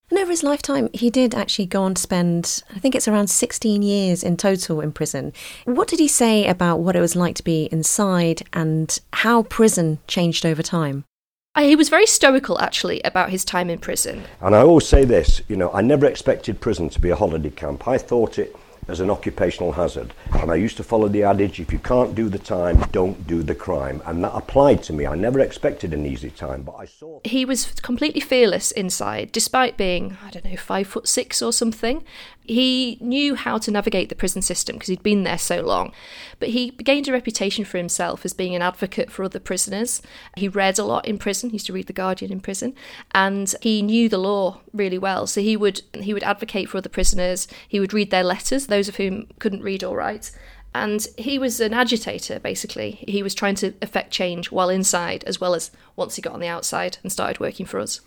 And 0.09 0.21
over 0.21 0.31
his 0.31 0.45
lifetime, 0.45 0.89
he 0.93 1.11
did 1.11 1.35
actually 1.35 1.67
go 1.67 1.83
on 1.83 1.95
to 1.95 2.01
spend, 2.01 2.63
I 2.75 2.79
think 2.79 2.95
it's 2.95 3.09
around 3.09 3.29
16 3.29 3.83
years 3.83 4.23
in 4.23 4.37
total 4.37 4.81
in 4.81 4.93
prison. 4.93 5.33
What 5.65 5.89
did 5.89 5.99
he 5.99 6.07
say 6.07 6.47
about 6.47 6.79
what 6.79 6.95
it 6.95 7.01
was 7.01 7.17
like 7.17 7.35
to 7.37 7.45
be 7.45 7.69
inside 7.73 8.43
and 8.53 8.99
how 9.13 9.43
prison 9.43 9.99
changed 10.07 10.47
over 10.47 10.63
time? 10.63 11.05
He 11.59 11.75
was 11.75 11.89
very 11.89 12.07
stoical, 12.07 12.61
actually, 12.61 13.01
about 13.01 13.31
his 13.31 13.45
time 13.45 13.71
in 13.71 13.79
prison. 13.79 14.25
And 14.43 14.55
I 14.55 14.61
always 14.61 14.87
say 14.87 15.05
this 15.05 15.41
you 15.49 15.57
know, 15.57 15.73
I 15.73 15.81
never 15.81 16.07
expected 16.07 16.61
prison 16.61 16.89
to 16.91 17.01
be 17.01 17.11
a 17.11 17.17
holiday 17.17 17.51
camp. 17.51 17.89
I 17.89 17.99
thought 17.99 18.39
it 18.39 18.55
as 18.88 19.00
an 19.00 19.11
occupational 19.11 19.73
hazard. 19.73 20.12
And 20.33 20.50
I 20.50 20.55
used 20.55 20.76
to 20.76 20.85
follow 20.85 21.09
the 21.09 21.23
adage 21.23 21.61
if 21.61 21.73
you 21.73 21.78
can't 21.78 22.14
do 22.14 22.28
the 22.28 22.38
time, 22.38 22.78
don't 22.93 23.26
do 23.26 23.43
the 23.43 23.55
crime. 23.55 24.02
And 24.07 24.23
that 24.25 24.33
applied 24.35 24.83
to 24.85 24.93
me. 24.93 25.07
I 25.07 25.14
never 25.14 25.40
expected 25.40 25.93
an 25.93 26.07
easy 26.07 26.31
time, 26.31 26.62
but 26.62 26.76
I 26.78 26.85
saw. 26.85 27.21
He 27.25 27.45
was 27.45 27.66
completely 27.83 28.21
fearless 28.21 28.71
inside, 28.73 29.33
despite 29.33 29.76
being, 29.76 30.16
I 30.25 30.31
don't 30.31 30.45
know, 30.45 30.57
five 30.57 30.87
foot 30.87 31.09
six 31.09 31.43
or 31.43 31.52
something. 31.52 32.05
He 32.45 32.99
knew 33.00 33.35
how 33.35 33.59
to 33.59 33.71
navigate 33.73 34.09
the 34.09 34.14
prison 34.14 34.40
system 34.40 34.76
because 34.76 34.88
he'd 34.88 35.02
been 35.02 35.25
there 35.25 35.38
so 35.38 35.62
long, 35.62 35.93
but 36.38 36.50
he 36.50 36.71
gained 36.71 37.09
a 37.09 37.12
reputation 37.12 37.64
for 37.64 37.76
himself 37.76 38.25
as 38.25 38.33
being 38.33 38.55
an 38.55 38.62
advocate 38.62 39.11
for 39.11 39.25
other 39.25 39.40
prisoners. 39.40 40.00
He 40.37 40.47
read 40.47 40.78
a 40.78 40.85
lot 40.85 41.07
in 41.07 41.19
prison. 41.19 41.50
He 41.50 41.55
used 41.55 41.66
to 41.66 41.73
read 41.73 41.88
The 41.88 41.93
Guardian 41.93 42.31
in 42.31 42.40
prison, 42.40 42.75
and 43.12 43.52
he 43.62 43.83
knew 43.83 44.09
the 44.09 44.19
law 44.19 44.61
really 44.73 44.99
well. 44.99 45.26
So 45.26 45.40
he 45.40 45.57
would 45.57 45.83
he 45.95 46.14
would 46.14 46.23
advocate 46.23 46.69
for 46.69 46.78
other 46.78 46.88
prisoners. 46.88 47.49
He 47.66 47.81
would 47.81 47.93
read 47.93 48.12
their 48.12 48.23
letters, 48.23 48.69
those 48.76 48.88
of 48.88 48.97
whom 48.97 49.26
couldn't 49.38 49.62
read 49.62 49.83
or 49.83 49.97
write. 49.97 50.30
And 50.75 51.06
he 51.16 51.38
was 51.38 51.61
an 51.61 51.73
agitator, 51.73 52.38
basically. 52.38 53.02
He 53.09 53.23
was 53.23 53.35
trying 53.35 53.54
to 53.56 53.73
effect 53.80 54.11
change 54.11 54.50
while 54.50 54.68
inside, 54.68 55.25
as 55.25 55.40
well 55.40 55.54
as 55.54 55.71
once 55.97 56.16
he 56.16 56.23
got 56.23 56.35
on 56.35 56.40
the 56.40 56.47
outside 56.47 56.99
and 57.02 57.11
started 57.11 57.40
working 57.40 57.64
for 57.64 57.80
us. 57.80 58.00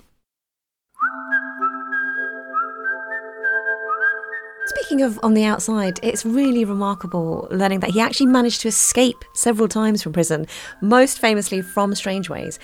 Speaking 4.67 5.01
of 5.01 5.19
on 5.23 5.33
the 5.33 5.45
outside, 5.45 5.99
it's 6.03 6.23
really 6.23 6.63
remarkable 6.63 7.47
learning 7.49 7.79
that 7.79 7.89
he 7.89 7.99
actually 7.99 8.27
managed 8.27 8.61
to 8.61 8.67
escape 8.67 9.25
several 9.33 9.67
times 9.67 10.03
from 10.03 10.13
prison, 10.13 10.45
most 10.81 11.17
famously 11.17 11.63
from 11.63 11.95
Strangeways. 11.95 12.59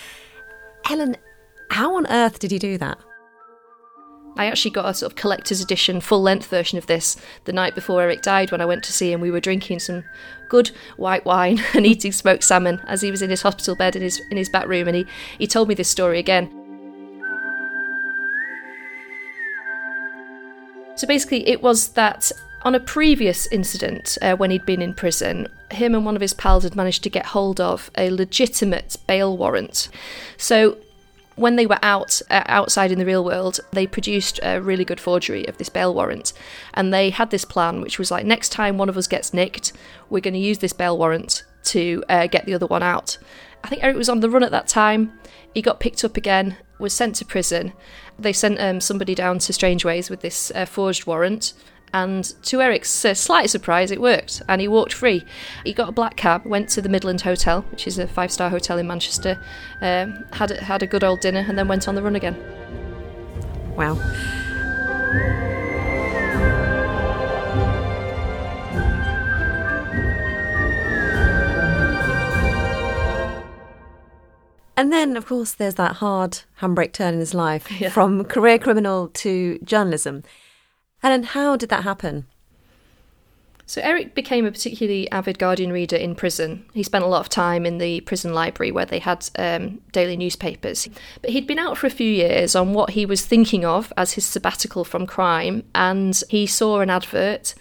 Helen, 0.83 1.17
how 1.71 1.95
on 1.95 2.05
earth 2.05 2.37
did 2.37 2.51
he 2.51 2.59
do 2.59 2.77
that? 2.77 2.99
I 4.37 4.47
actually 4.47 4.71
got 4.71 4.85
a 4.85 4.93
sort 4.93 5.11
of 5.11 5.15
collector's 5.15 5.61
edition, 5.61 6.01
full 6.01 6.21
length 6.21 6.47
version 6.47 6.77
of 6.77 6.87
this 6.87 7.15
the 7.45 7.53
night 7.53 7.73
before 7.73 8.01
Eric 8.01 8.21
died 8.21 8.51
when 8.51 8.61
I 8.61 8.65
went 8.65 8.83
to 8.83 8.93
see 8.93 9.11
him. 9.11 9.21
We 9.21 9.31
were 9.31 9.39
drinking 9.39 9.79
some 9.79 10.03
good 10.49 10.71
white 10.97 11.25
wine 11.25 11.61
and 11.73 11.85
eating 11.85 12.11
smoked 12.11 12.43
salmon 12.43 12.81
as 12.85 13.01
he 13.01 13.11
was 13.11 13.21
in 13.21 13.29
his 13.29 13.41
hospital 13.41 13.75
bed 13.75 13.95
in 13.95 14.01
his 14.01 14.21
in 14.29 14.37
his 14.37 14.49
back 14.49 14.67
room 14.67 14.87
and 14.87 14.97
he, 14.97 15.05
he 15.37 15.47
told 15.47 15.69
me 15.69 15.75
this 15.75 15.89
story 15.89 16.19
again. 16.19 16.49
So 20.95 21.07
basically, 21.07 21.47
it 21.47 21.61
was 21.61 21.89
that 21.89 22.31
on 22.63 22.73
a 22.73 22.79
previous 22.79 23.47
incident 23.47 24.17
uh, 24.21 24.35
when 24.35 24.49
he'd 24.49 24.65
been 24.65 24.81
in 24.81 24.93
prison, 24.93 25.47
him 25.71 25.93
and 25.93 26.05
one 26.05 26.15
of 26.15 26.21
his 26.21 26.33
pals 26.33 26.63
had 26.63 26.75
managed 26.75 27.03
to 27.03 27.09
get 27.09 27.27
hold 27.27 27.59
of 27.59 27.91
a 27.97 28.09
legitimate 28.09 28.95
bail 29.05 29.37
warrant. 29.37 29.89
So 30.37 30.77
when 31.35 31.55
they 31.55 31.65
were 31.65 31.79
out 31.81 32.21
uh, 32.29 32.43
outside 32.45 32.91
in 32.91 32.99
the 32.99 33.05
real 33.05 33.23
world, 33.23 33.59
they 33.71 33.85
produced 33.85 34.39
a 34.43 34.61
really 34.61 34.85
good 34.85 34.99
forgery 34.99 35.45
of 35.47 35.57
this 35.57 35.69
bail 35.69 35.93
warrant, 35.93 36.33
and 36.73 36.93
they 36.93 37.09
had 37.09 37.29
this 37.29 37.45
plan, 37.45 37.81
which 37.81 37.99
was 37.99 38.11
like 38.11 38.25
next 38.25 38.49
time 38.49 38.77
one 38.77 38.89
of 38.89 38.97
us 38.97 39.07
gets 39.07 39.33
nicked, 39.33 39.73
we're 40.09 40.21
going 40.21 40.33
to 40.33 40.39
use 40.39 40.59
this 40.59 40.73
bail 40.73 40.97
warrant 40.97 41.43
to 41.65 42.03
uh, 42.09 42.27
get 42.27 42.45
the 42.45 42.53
other 42.53 42.67
one 42.67 42.83
out. 42.83 43.17
I 43.63 43.67
think 43.67 43.83
Eric 43.83 43.97
was 43.97 44.09
on 44.09 44.19
the 44.19 44.29
run 44.29 44.43
at 44.43 44.51
that 44.51 44.67
time. 44.67 45.19
He 45.53 45.61
got 45.61 45.79
picked 45.79 46.03
up 46.03 46.17
again, 46.17 46.57
was 46.79 46.93
sent 46.93 47.15
to 47.15 47.25
prison. 47.25 47.73
They 48.17 48.33
sent 48.33 48.59
um, 48.59 48.79
somebody 48.79 49.15
down 49.15 49.39
to 49.39 49.53
Strangeways 49.53 50.09
with 50.09 50.21
this 50.21 50.51
uh, 50.53 50.65
forged 50.65 51.05
warrant. 51.05 51.53
And 51.93 52.25
to 52.43 52.61
Eric's 52.61 53.05
uh, 53.05 53.13
slight 53.13 53.49
surprise, 53.49 53.89
it 53.89 54.01
worked, 54.01 54.41
and 54.49 54.59
he 54.59 54.67
walked 54.67 54.91
free. 54.91 55.23
He 55.63 55.71
got 55.73 55.87
a 55.89 55.91
black 55.93 56.17
cab, 56.17 56.45
went 56.45 56.67
to 56.69 56.81
the 56.81 56.89
Midland 56.89 57.21
Hotel, 57.21 57.61
which 57.71 57.87
is 57.87 57.97
a 57.97 58.05
five-star 58.05 58.49
hotel 58.49 58.77
in 58.77 58.85
Manchester, 58.87 59.39
um, 59.81 60.25
had 60.33 60.51
a, 60.51 60.61
had 60.63 60.83
a 60.83 60.87
good 60.87 61.03
old 61.05 61.21
dinner, 61.21 61.45
and 61.47 61.57
then 61.57 61.67
went 61.69 61.87
on 61.87 61.95
the 61.95 62.01
run 62.03 62.15
again. 62.17 62.35
Wow. 63.77 63.95
And 74.77 74.91
then, 74.91 75.15
of 75.15 75.25
course, 75.25 75.53
there's 75.53 75.75
that 75.75 75.93
hard 75.97 76.39
handbrake 76.61 76.91
turn 76.91 77.13
in 77.13 77.19
his 77.21 77.33
life 77.33 77.71
Yeah. 77.79 77.89
from 77.89 78.25
career 78.25 78.59
criminal 78.59 79.07
to 79.09 79.57
journalism. 79.63 80.23
Helen, 81.05 81.21
how 81.21 81.55
did 81.55 81.69
that 81.69 81.83
happen? 81.83 82.25
So 83.67 83.79
Eric 83.83 84.15
became 84.15 84.43
a 84.43 84.51
particularly 84.51 85.07
avid 85.11 85.37
Guardian 85.37 85.71
reader 85.71 85.95
in 85.95 86.15
prison. 86.15 86.65
He 86.73 86.81
spent 86.81 87.03
a 87.03 87.07
lot 87.07 87.19
of 87.19 87.29
time 87.29 87.63
in 87.63 87.77
the 87.77 88.01
prison 88.01 88.33
library 88.33 88.71
where 88.71 88.87
they 88.87 88.97
had 88.97 89.29
um, 89.37 89.81
daily 89.91 90.17
newspapers. 90.17 90.89
But 91.21 91.29
he'd 91.29 91.45
been 91.45 91.59
out 91.59 91.77
for 91.77 91.85
a 91.85 91.91
few 91.91 92.11
years 92.11 92.55
on 92.55 92.73
what 92.73 92.89
he 92.89 93.05
was 93.05 93.23
thinking 93.23 93.63
of 93.63 93.93
as 93.95 94.13
his 94.13 94.25
sabbatical 94.25 94.83
from 94.83 95.05
crime, 95.05 95.63
and 95.75 96.19
he 96.31 96.47
saw 96.47 96.79
an 96.79 96.89
advert 96.89 97.53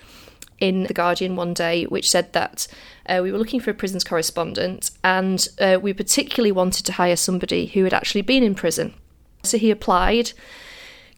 in 0.58 0.84
the 0.84 0.94
Guardian 0.94 1.36
one 1.36 1.52
day 1.52 1.84
which 1.84 2.08
said 2.08 2.32
that 2.32 2.66
uh, 3.04 3.20
we 3.22 3.30
were 3.30 3.36
looking 3.36 3.60
for 3.60 3.72
a 3.72 3.74
prisons 3.74 4.04
correspondent, 4.04 4.90
and 5.04 5.48
uh, 5.60 5.78
we 5.82 5.92
particularly 5.92 6.52
wanted 6.52 6.86
to 6.86 6.92
hire 6.92 7.14
somebody 7.14 7.66
who 7.66 7.84
had 7.84 7.92
actually 7.92 8.22
been 8.22 8.42
in 8.42 8.54
prison. 8.54 8.94
So 9.42 9.58
he 9.58 9.70
applied, 9.70 10.32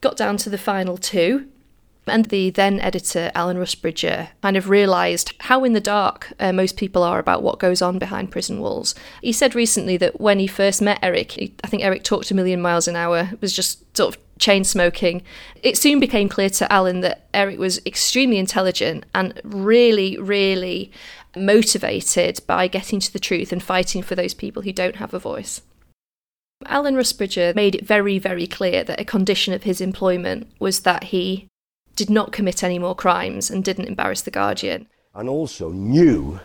got 0.00 0.16
down 0.16 0.38
to 0.38 0.50
the 0.50 0.58
final 0.58 0.96
two, 0.96 1.46
and 2.06 2.26
the 2.26 2.50
then 2.50 2.80
editor, 2.80 3.30
Alan 3.34 3.56
Rusbridger, 3.56 4.28
kind 4.42 4.56
of 4.56 4.68
realised 4.68 5.32
how 5.40 5.64
in 5.64 5.72
the 5.72 5.80
dark 5.80 6.32
uh, 6.38 6.52
most 6.52 6.76
people 6.76 7.02
are 7.02 7.18
about 7.18 7.42
what 7.42 7.58
goes 7.58 7.82
on 7.82 7.98
behind 7.98 8.30
prison 8.30 8.60
walls. 8.60 8.94
He 9.22 9.32
said 9.32 9.54
recently 9.54 9.96
that 9.96 10.20
when 10.20 10.38
he 10.38 10.46
first 10.46 10.80
met 10.80 10.98
Eric, 11.02 11.32
he, 11.32 11.54
I 11.64 11.68
think 11.68 11.82
Eric 11.82 12.04
talked 12.04 12.30
a 12.30 12.34
million 12.34 12.60
miles 12.60 12.88
an 12.88 12.96
hour, 12.96 13.30
was 13.40 13.52
just 13.52 13.96
sort 13.96 14.14
of 14.14 14.22
chain 14.38 14.64
smoking. 14.64 15.22
It 15.62 15.76
soon 15.76 15.98
became 16.00 16.28
clear 16.28 16.50
to 16.50 16.72
Alan 16.72 17.00
that 17.00 17.26
Eric 17.34 17.58
was 17.58 17.80
extremely 17.86 18.38
intelligent 18.38 19.04
and 19.14 19.40
really, 19.42 20.18
really 20.18 20.92
motivated 21.36 22.40
by 22.46 22.68
getting 22.68 23.00
to 23.00 23.12
the 23.12 23.18
truth 23.18 23.52
and 23.52 23.62
fighting 23.62 24.02
for 24.02 24.14
those 24.14 24.34
people 24.34 24.62
who 24.62 24.72
don't 24.72 24.96
have 24.96 25.14
a 25.14 25.18
voice. 25.18 25.62
Alan 26.64 26.94
Rusbridger 26.94 27.54
made 27.54 27.74
it 27.74 27.86
very, 27.86 28.18
very 28.18 28.46
clear 28.46 28.82
that 28.84 29.00
a 29.00 29.04
condition 29.04 29.52
of 29.52 29.64
his 29.64 29.80
employment 29.80 30.50
was 30.58 30.80
that 30.80 31.04
he 31.04 31.48
did 31.96 32.10
not 32.10 32.30
commit 32.30 32.62
any 32.62 32.78
more 32.78 32.94
crimes 32.94 33.50
and 33.50 33.64
didn't 33.64 33.88
embarrass 33.88 34.22
the 34.22 34.30
Guardian. 34.30 34.86
and 35.14 35.28
also 35.28 35.70
knew 35.70 36.38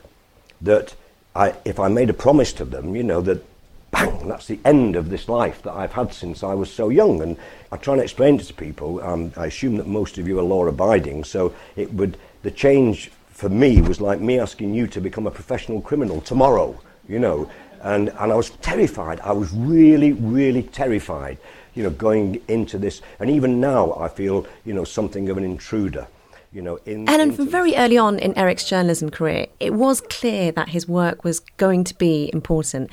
that 0.61 0.95
I, 1.35 1.53
if 1.65 1.79
I 1.79 1.89
made 1.89 2.09
a 2.09 2.13
promise 2.13 2.53
to 2.53 2.65
them, 2.65 2.95
you 2.95 3.03
know, 3.03 3.21
that 3.21 3.43
bang, 3.91 4.27
that's 4.27 4.47
the 4.47 4.59
end 4.63 4.95
of 4.95 5.09
this 5.09 5.27
life 5.27 5.61
that 5.63 5.73
I've 5.73 5.91
had 5.93 6.13
since 6.13 6.41
I 6.43 6.53
was 6.53 6.71
so 6.71 6.89
young. 6.89 7.21
And 7.21 7.37
I 7.71 7.77
try 7.77 7.93
and 7.95 8.01
explain 8.01 8.39
it 8.39 8.43
to 8.45 8.53
people. 8.53 9.01
Um, 9.03 9.33
I 9.35 9.47
assume 9.47 9.75
that 9.77 9.87
most 9.87 10.17
of 10.17 10.27
you 10.27 10.39
are 10.39 10.43
law 10.43 10.65
abiding, 10.67 11.25
so 11.25 11.53
it 11.75 11.93
would 11.93 12.17
the 12.43 12.51
change 12.51 13.11
for 13.29 13.49
me 13.49 13.81
was 13.81 13.99
like 14.01 14.19
me 14.19 14.39
asking 14.39 14.73
you 14.73 14.87
to 14.87 15.01
become 15.01 15.27
a 15.27 15.31
professional 15.31 15.81
criminal 15.81 16.21
tomorrow, 16.21 16.79
you 17.07 17.19
know. 17.19 17.49
And, 17.81 18.09
and 18.09 18.31
I 18.31 18.35
was 18.35 18.51
terrified. 18.61 19.19
I 19.21 19.31
was 19.31 19.51
really, 19.51 20.13
really 20.13 20.63
terrified, 20.63 21.37
you 21.73 21.83
know, 21.83 21.89
going 21.89 22.41
into 22.47 22.77
this. 22.77 23.01
And 23.19 23.29
even 23.29 23.59
now, 23.59 23.93
I 23.93 24.07
feel, 24.07 24.45
you 24.65 24.73
know, 24.73 24.83
something 24.83 25.29
of 25.29 25.37
an 25.37 25.43
intruder, 25.43 26.07
you 26.51 26.61
know. 26.61 26.77
In, 26.85 27.07
Helen, 27.07 27.29
into 27.29 27.35
from 27.37 27.45
this. 27.45 27.51
very 27.51 27.75
early 27.75 27.97
on 27.97 28.19
in 28.19 28.37
Eric's 28.37 28.67
journalism 28.67 29.09
career, 29.09 29.47
it 29.59 29.73
was 29.73 30.01
clear 30.01 30.51
that 30.51 30.69
his 30.69 30.87
work 30.87 31.23
was 31.23 31.39
going 31.57 31.83
to 31.85 31.97
be 31.97 32.29
important. 32.33 32.89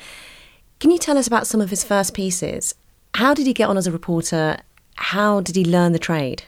Can 0.79 0.91
you 0.91 0.97
tell 0.97 1.17
us 1.17 1.27
about 1.27 1.47
some 1.47 1.61
of 1.61 1.69
his 1.69 1.83
first 1.83 2.13
pieces? 2.13 2.75
How 3.15 3.33
did 3.33 3.47
he 3.47 3.53
get 3.53 3.67
on 3.67 3.77
as 3.77 3.87
a 3.87 3.91
reporter? 3.91 4.59
How 4.95 5.41
did 5.41 5.55
he 5.55 5.65
learn 5.65 5.91
the 5.91 5.99
trade? 5.99 6.43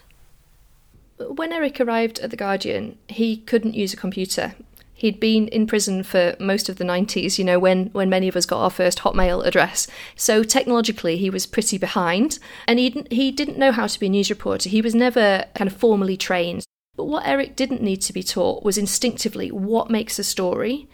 When 1.18 1.52
Eric 1.52 1.80
arrived 1.80 2.20
at 2.20 2.32
The 2.32 2.38
Guardian, 2.38 2.98
he 3.08 3.38
couldn't 3.38 3.76
use 3.76 3.94
a 3.94 3.98
computer. 3.98 4.56
He'd 5.02 5.20
been 5.20 5.48
in 5.48 5.66
prison 5.66 6.04
for 6.04 6.36
most 6.40 6.70
of 6.70 6.76
the 6.76 6.84
90s, 6.84 7.40
you 7.40 7.44
know, 7.44 7.58
when, 7.58 7.88
when 7.88 8.08
many 8.08 8.28
of 8.28 8.36
us 8.36 8.46
got 8.46 8.62
our 8.62 8.70
first 8.70 9.00
Hotmail 9.00 9.44
address. 9.44 9.88
So 10.16 10.44
technologically, 10.44 11.18
he 11.18 11.32
was 11.32 11.48
pretty 11.48 11.80
behind. 11.80 12.38
And 12.68 12.78
he, 12.78 12.92
didn't- 12.92 13.12
he 13.12 13.32
didn't 13.32 13.58
know 13.58 13.72
how 13.72 13.88
to 13.88 14.00
be 14.00 14.06
a 14.06 14.10
news 14.10 14.30
reporter. 14.30 14.70
He 14.70 14.80
was 14.80 14.94
never 14.94 15.46
kind 15.56 15.68
of 15.68 15.76
formally 15.76 16.18
trained. 16.18 16.66
But 16.96 17.06
what 17.06 17.26
Eric 17.26 17.56
didn't 17.56 17.82
need 17.82 18.04
to 18.04 18.14
be 18.14 18.22
taught 18.22 18.64
was 18.64 18.78
instinctively 18.78 19.50
what 19.50 19.90
makes 19.90 20.20
a 20.20 20.24
story 20.24 20.88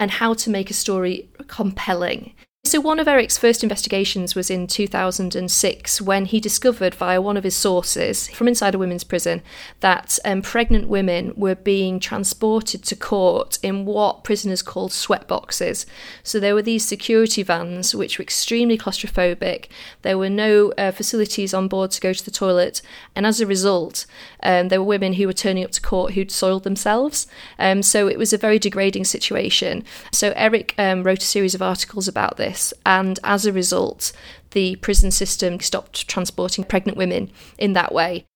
and 0.00 0.10
how 0.10 0.34
to 0.34 0.50
make 0.50 0.68
a 0.68 0.74
story 0.74 1.30
compelling. 1.46 2.34
So, 2.64 2.80
one 2.80 3.00
of 3.00 3.08
Eric's 3.08 3.36
first 3.36 3.64
investigations 3.64 4.36
was 4.36 4.48
in 4.48 4.68
2006 4.68 6.00
when 6.00 6.26
he 6.26 6.38
discovered 6.38 6.94
via 6.94 7.20
one 7.20 7.36
of 7.36 7.42
his 7.42 7.56
sources 7.56 8.28
from 8.28 8.46
inside 8.46 8.76
a 8.76 8.78
women's 8.78 9.02
prison 9.02 9.42
that 9.80 10.16
um, 10.24 10.42
pregnant 10.42 10.86
women 10.86 11.32
were 11.36 11.56
being 11.56 11.98
transported 11.98 12.84
to 12.84 12.94
court 12.94 13.58
in 13.64 13.84
what 13.84 14.22
prisoners 14.22 14.62
called 14.62 14.92
sweat 14.92 15.26
boxes. 15.26 15.86
So, 16.22 16.38
there 16.38 16.54
were 16.54 16.62
these 16.62 16.84
security 16.84 17.42
vans 17.42 17.96
which 17.96 18.16
were 18.16 18.22
extremely 18.22 18.78
claustrophobic. 18.78 19.66
There 20.02 20.16
were 20.16 20.30
no 20.30 20.70
uh, 20.78 20.92
facilities 20.92 21.52
on 21.52 21.66
board 21.66 21.90
to 21.90 22.00
go 22.00 22.12
to 22.12 22.24
the 22.24 22.30
toilet, 22.30 22.80
and 23.16 23.26
as 23.26 23.40
a 23.40 23.46
result, 23.46 24.06
um, 24.44 24.68
there 24.68 24.80
were 24.80 24.86
women 24.86 25.14
who 25.14 25.26
were 25.26 25.32
turning 25.32 25.64
up 25.64 25.72
to 25.72 25.80
court 25.80 26.12
who'd 26.12 26.30
soiled 26.30 26.62
themselves. 26.62 27.26
Um, 27.58 27.82
so, 27.82 28.06
it 28.06 28.18
was 28.18 28.32
a 28.32 28.38
very 28.38 28.60
degrading 28.60 29.06
situation. 29.06 29.82
So, 30.12 30.32
Eric 30.36 30.76
um, 30.78 31.02
wrote 31.02 31.24
a 31.24 31.26
series 31.26 31.56
of 31.56 31.60
articles 31.60 32.06
about 32.06 32.36
this, 32.36 32.51
and 32.84 33.18
as 33.24 33.46
a 33.46 33.52
result, 33.52 34.12
the 34.50 34.76
prison 34.76 35.10
system 35.10 35.60
stopped 35.60 36.08
transporting 36.08 36.64
pregnant 36.64 36.96
women 36.98 37.30
in 37.58 37.72
that 37.72 37.92
way. 37.92 38.26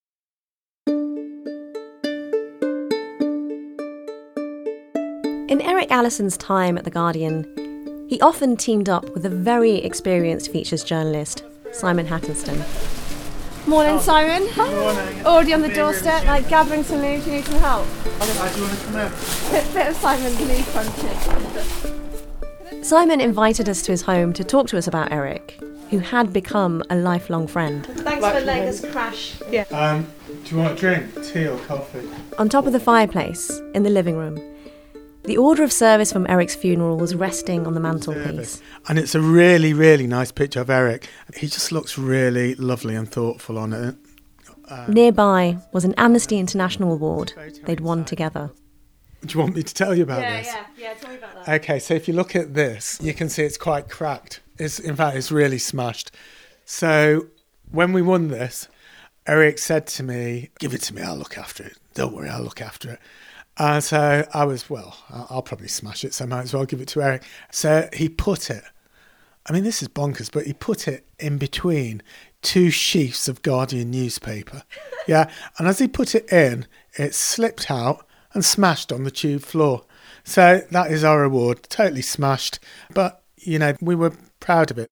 In 5.48 5.60
Eric 5.60 5.90
Allison's 5.90 6.36
time 6.36 6.76
at 6.76 6.84
The 6.84 6.90
Guardian, 6.90 8.06
he 8.08 8.20
often 8.20 8.56
teamed 8.56 8.88
up 8.88 9.10
with 9.14 9.24
a 9.24 9.30
very 9.30 9.76
experienced 9.76 10.50
features 10.52 10.84
journalist, 10.84 11.44
Simon 11.72 12.06
Hattenstone. 12.06 12.64
Morning, 13.66 13.98
Simon. 13.98 14.46
Morning. 14.56 15.26
Already 15.26 15.52
on 15.52 15.60
the 15.60 15.68
doorstep, 15.68 16.24
like 16.26 16.48
gathering 16.48 16.84
some 16.84 17.00
news. 17.00 17.26
You 17.26 17.32
need 17.32 17.44
some 17.44 17.58
help. 17.58 17.84
Why 17.84 18.48
do 18.52 18.60
you 18.60 18.66
want 18.66 18.78
to 18.78 18.84
come 18.86 18.96
in? 18.96 19.10
Bit, 19.50 19.74
bit 19.74 19.86
of 19.88 19.96
Simon's 19.96 20.38
news 20.38 20.68
crunching. 20.70 22.05
Simon 22.86 23.20
invited 23.20 23.68
us 23.68 23.82
to 23.82 23.90
his 23.90 24.02
home 24.02 24.32
to 24.32 24.44
talk 24.44 24.68
to 24.68 24.78
us 24.78 24.86
about 24.86 25.10
Eric, 25.10 25.58
who 25.90 25.98
had 25.98 26.32
become 26.32 26.84
a 26.88 26.94
lifelong 26.94 27.48
friend. 27.48 27.84
Thanks 27.84 28.22
Like 28.22 28.38
for 28.38 28.44
letting 28.44 28.68
us 28.68 28.80
crash. 28.92 29.34
Yeah. 29.50 29.64
Um, 29.72 30.06
do 30.44 30.54
you 30.54 30.62
want 30.62 30.74
a 30.74 30.76
drink? 30.76 31.12
Tea 31.24 31.48
or 31.48 31.58
coffee? 31.64 32.08
On 32.38 32.48
top 32.48 32.64
of 32.64 32.72
the 32.72 32.78
fireplace 32.78 33.50
in 33.74 33.82
the 33.82 33.90
living 33.90 34.16
room, 34.16 34.40
the 35.24 35.36
order 35.36 35.64
of 35.64 35.72
service 35.72 36.12
from 36.12 36.28
Eric's 36.28 36.54
funeral 36.54 36.96
was 36.96 37.16
resting 37.16 37.66
on 37.66 37.74
the 37.74 37.80
mantelpiece. 37.80 38.62
And 38.88 39.00
it's 39.00 39.16
a 39.16 39.20
really, 39.20 39.74
really 39.74 40.06
nice 40.06 40.30
picture 40.30 40.60
of 40.60 40.70
Eric. 40.70 41.08
He 41.36 41.48
just 41.48 41.72
looks 41.72 41.98
really 41.98 42.54
lovely 42.54 42.94
and 42.94 43.10
thoughtful 43.10 43.58
on 43.58 43.72
it. 43.72 43.96
Nearby 44.86 45.58
was 45.72 45.84
an 45.84 45.94
Amnesty 45.96 46.38
International 46.38 46.92
award 46.92 47.32
they'd 47.64 47.80
won 47.80 48.04
together. 48.04 48.52
Do 49.24 49.32
you 49.32 49.40
want 49.40 49.56
me 49.56 49.62
to 49.62 49.74
tell 49.74 49.94
you 49.94 50.02
about 50.02 50.20
this? 50.20 50.46
yeah. 50.46 50.66
Yeah, 50.76 50.88
yeah. 50.88 50.94
Tell 50.94 51.10
me 51.10 51.16
about 51.16 51.46
that. 51.46 51.62
Okay, 51.62 51.78
so 51.78 51.94
if 51.94 52.06
you 52.06 52.14
look 52.14 52.36
at 52.36 52.54
this, 52.54 52.98
you 53.02 53.14
can 53.14 53.28
see 53.28 53.42
it's 53.42 53.56
quite 53.58 53.88
cracked. 53.88 54.40
It's 54.58 54.78
in 54.78 54.96
fact 54.96 55.16
it's 55.16 55.32
really 55.32 55.58
smashed. 55.58 56.10
So 56.64 57.26
when 57.70 57.92
we 57.92 58.02
won 58.02 58.28
this, 58.28 58.68
Eric 59.26 59.58
said 59.58 59.86
to 59.88 60.02
me, 60.02 60.50
"Give 60.58 60.74
it 60.74 60.82
to 60.82 60.94
me. 60.94 61.02
I'll 61.02 61.16
look 61.16 61.36
after 61.38 61.64
it. 61.64 61.76
Don't 61.94 62.14
worry, 62.14 62.28
I'll 62.28 62.42
look 62.42 62.60
after 62.60 62.92
it." 62.92 63.00
And 63.58 63.82
so 63.82 64.26
I 64.34 64.44
was, 64.44 64.68
well, 64.68 64.96
I'll 65.10 65.26
I'll 65.30 65.42
probably 65.42 65.68
smash 65.68 66.04
it, 66.04 66.12
so 66.14 66.24
I 66.24 66.28
might 66.28 66.42
as 66.42 66.54
well 66.54 66.64
give 66.66 66.80
it 66.80 66.88
to 66.88 67.02
Eric. 67.02 67.22
So 67.50 67.88
he 67.92 68.08
put 68.08 68.50
it. 68.50 68.64
I 69.48 69.52
mean, 69.52 69.64
this 69.64 69.80
is 69.82 69.88
bonkers, 69.88 70.30
but 70.30 70.44
he 70.46 70.52
put 70.52 70.88
it 70.88 71.06
in 71.18 71.38
between 71.38 72.02
two 72.42 72.68
sheafs 72.68 73.28
of 73.28 73.42
Guardian 73.42 73.90
newspaper. 73.90 74.62
Yeah, 75.08 75.30
and 75.56 75.68
as 75.68 75.78
he 75.78 75.86
put 75.86 76.16
it 76.16 76.32
in, 76.32 76.66
it 76.98 77.14
slipped 77.14 77.70
out 77.70 78.05
and 78.36 78.44
smashed 78.44 78.92
on 78.92 79.02
the 79.02 79.10
tube 79.10 79.42
floor. 79.42 79.84
So 80.22 80.62
that 80.70 80.92
is 80.92 81.02
our 81.02 81.20
reward. 81.22 81.64
Totally 81.68 82.02
smashed, 82.02 82.60
but 82.94 83.22
you 83.36 83.58
know 83.58 83.74
we 83.80 83.94
were 83.94 84.12
proud 84.38 84.70
of 84.70 84.78
it. 84.78 84.88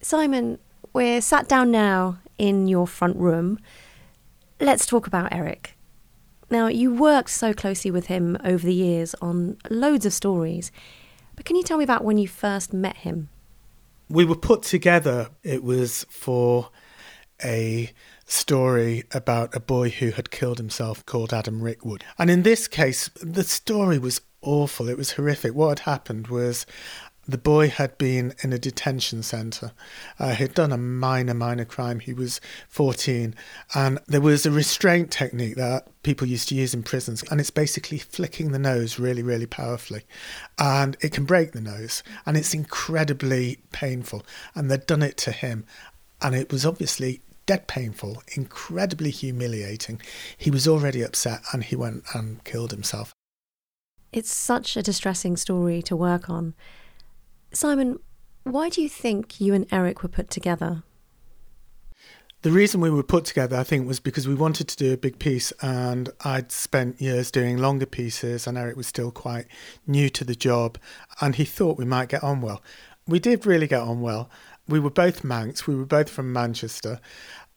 Simon, 0.00 0.58
we're 0.92 1.20
sat 1.20 1.48
down 1.48 1.70
now 1.70 2.18
in 2.36 2.68
your 2.68 2.86
front 2.86 3.16
room. 3.16 3.58
Let's 4.60 4.84
talk 4.84 5.06
about 5.06 5.32
Eric. 5.32 5.76
Now, 6.50 6.66
you 6.66 6.94
worked 6.94 7.30
so 7.30 7.52
closely 7.52 7.90
with 7.90 8.06
him 8.06 8.36
over 8.42 8.64
the 8.66 8.74
years 8.74 9.14
on 9.20 9.58
loads 9.70 10.06
of 10.06 10.12
stories, 10.12 10.72
but 11.36 11.44
can 11.44 11.56
you 11.56 11.62
tell 11.62 11.78
me 11.78 11.84
about 11.84 12.04
when 12.04 12.18
you 12.18 12.26
first 12.26 12.72
met 12.72 12.98
him? 12.98 13.28
we 14.08 14.24
were 14.24 14.36
put 14.36 14.62
together. 14.62 15.28
It 15.42 15.62
was 15.62 16.06
for 16.08 16.70
a 17.44 17.92
story 18.28 19.04
about 19.12 19.56
a 19.56 19.60
boy 19.60 19.88
who 19.88 20.10
had 20.10 20.30
killed 20.30 20.58
himself 20.58 21.04
called 21.06 21.32
Adam 21.32 21.60
Rickwood. 21.60 22.02
And 22.18 22.30
in 22.30 22.42
this 22.42 22.68
case, 22.68 23.08
the 23.22 23.42
story 23.42 23.98
was 23.98 24.20
awful. 24.42 24.88
It 24.88 24.98
was 24.98 25.12
horrific. 25.12 25.54
What 25.54 25.80
had 25.80 25.90
happened 25.90 26.28
was 26.28 26.66
the 27.26 27.38
boy 27.38 27.68
had 27.68 27.96
been 27.98 28.34
in 28.42 28.52
a 28.52 28.58
detention 28.58 29.22
centre. 29.22 29.72
Uh, 30.18 30.34
he'd 30.34 30.54
done 30.54 30.72
a 30.72 30.78
minor, 30.78 31.34
minor 31.34 31.64
crime. 31.64 32.00
He 32.00 32.14
was 32.14 32.40
14. 32.68 33.34
And 33.74 33.98
there 34.06 34.20
was 34.20 34.46
a 34.46 34.50
restraint 34.50 35.10
technique 35.10 35.56
that 35.56 35.88
people 36.02 36.26
used 36.26 36.48
to 36.48 36.54
use 36.54 36.72
in 36.72 36.82
prisons. 36.82 37.22
And 37.30 37.40
it's 37.40 37.50
basically 37.50 37.98
flicking 37.98 38.52
the 38.52 38.58
nose 38.58 38.98
really, 38.98 39.22
really 39.22 39.46
powerfully. 39.46 40.04
And 40.58 40.96
it 41.00 41.12
can 41.12 41.24
break 41.24 41.52
the 41.52 41.60
nose. 41.60 42.02
And 42.24 42.36
it's 42.36 42.54
incredibly 42.54 43.58
painful. 43.72 44.24
And 44.54 44.70
they'd 44.70 44.86
done 44.86 45.02
it 45.02 45.16
to 45.18 45.32
him. 45.32 45.66
And 46.22 46.34
it 46.34 46.50
was 46.50 46.64
obviously 46.64 47.20
dead 47.48 47.66
painful, 47.66 48.22
incredibly 48.36 49.10
humiliating. 49.10 49.98
He 50.36 50.50
was 50.50 50.68
already 50.68 51.00
upset 51.00 51.40
and 51.50 51.64
he 51.64 51.74
went 51.74 52.04
and 52.14 52.44
killed 52.44 52.72
himself. 52.72 53.14
It's 54.12 54.32
such 54.32 54.76
a 54.76 54.82
distressing 54.82 55.34
story 55.38 55.80
to 55.82 55.96
work 55.96 56.28
on. 56.28 56.54
Simon, 57.50 58.00
why 58.44 58.68
do 58.68 58.82
you 58.82 58.88
think 58.88 59.40
you 59.40 59.54
and 59.54 59.66
Eric 59.72 60.02
were 60.02 60.10
put 60.10 60.28
together? 60.28 60.82
The 62.42 62.52
reason 62.52 62.82
we 62.82 62.90
were 62.90 63.02
put 63.02 63.24
together, 63.24 63.56
I 63.56 63.64
think, 63.64 63.88
was 63.88 63.98
because 63.98 64.28
we 64.28 64.34
wanted 64.34 64.68
to 64.68 64.76
do 64.76 64.92
a 64.92 64.96
big 64.98 65.18
piece, 65.18 65.50
and 65.60 66.08
I'd 66.24 66.52
spent 66.52 67.00
years 67.00 67.32
doing 67.32 67.56
longer 67.56 67.86
pieces, 67.86 68.46
and 68.46 68.56
Eric 68.56 68.76
was 68.76 68.86
still 68.86 69.10
quite 69.10 69.46
new 69.86 70.08
to 70.10 70.22
the 70.22 70.36
job, 70.36 70.78
and 71.20 71.34
he 71.34 71.44
thought 71.44 71.78
we 71.78 71.84
might 71.84 72.10
get 72.10 72.22
on 72.22 72.40
well. 72.40 72.62
We 73.08 73.18
did 73.18 73.44
really 73.44 73.66
get 73.66 73.80
on 73.80 74.02
well. 74.02 74.30
We 74.68 74.80
were 74.80 74.90
both 74.90 75.22
Mancs, 75.22 75.66
we 75.66 75.74
were 75.74 75.86
both 75.86 76.10
from 76.10 76.32
Manchester, 76.32 77.00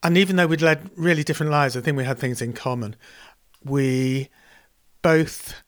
and 0.04 0.18
even 0.18 0.36
though 0.36 0.48
we'd 0.48 0.62
led 0.62 0.90
really 0.96 1.24
different 1.24 1.52
lives, 1.52 1.78
I 1.78 1.82
think 1.82 1.98
we 1.98 2.06
had 2.06 2.18
things 2.18 2.42
in 2.42 2.54
common. 2.54 2.96
We 3.64 4.30
both, 5.02 5.62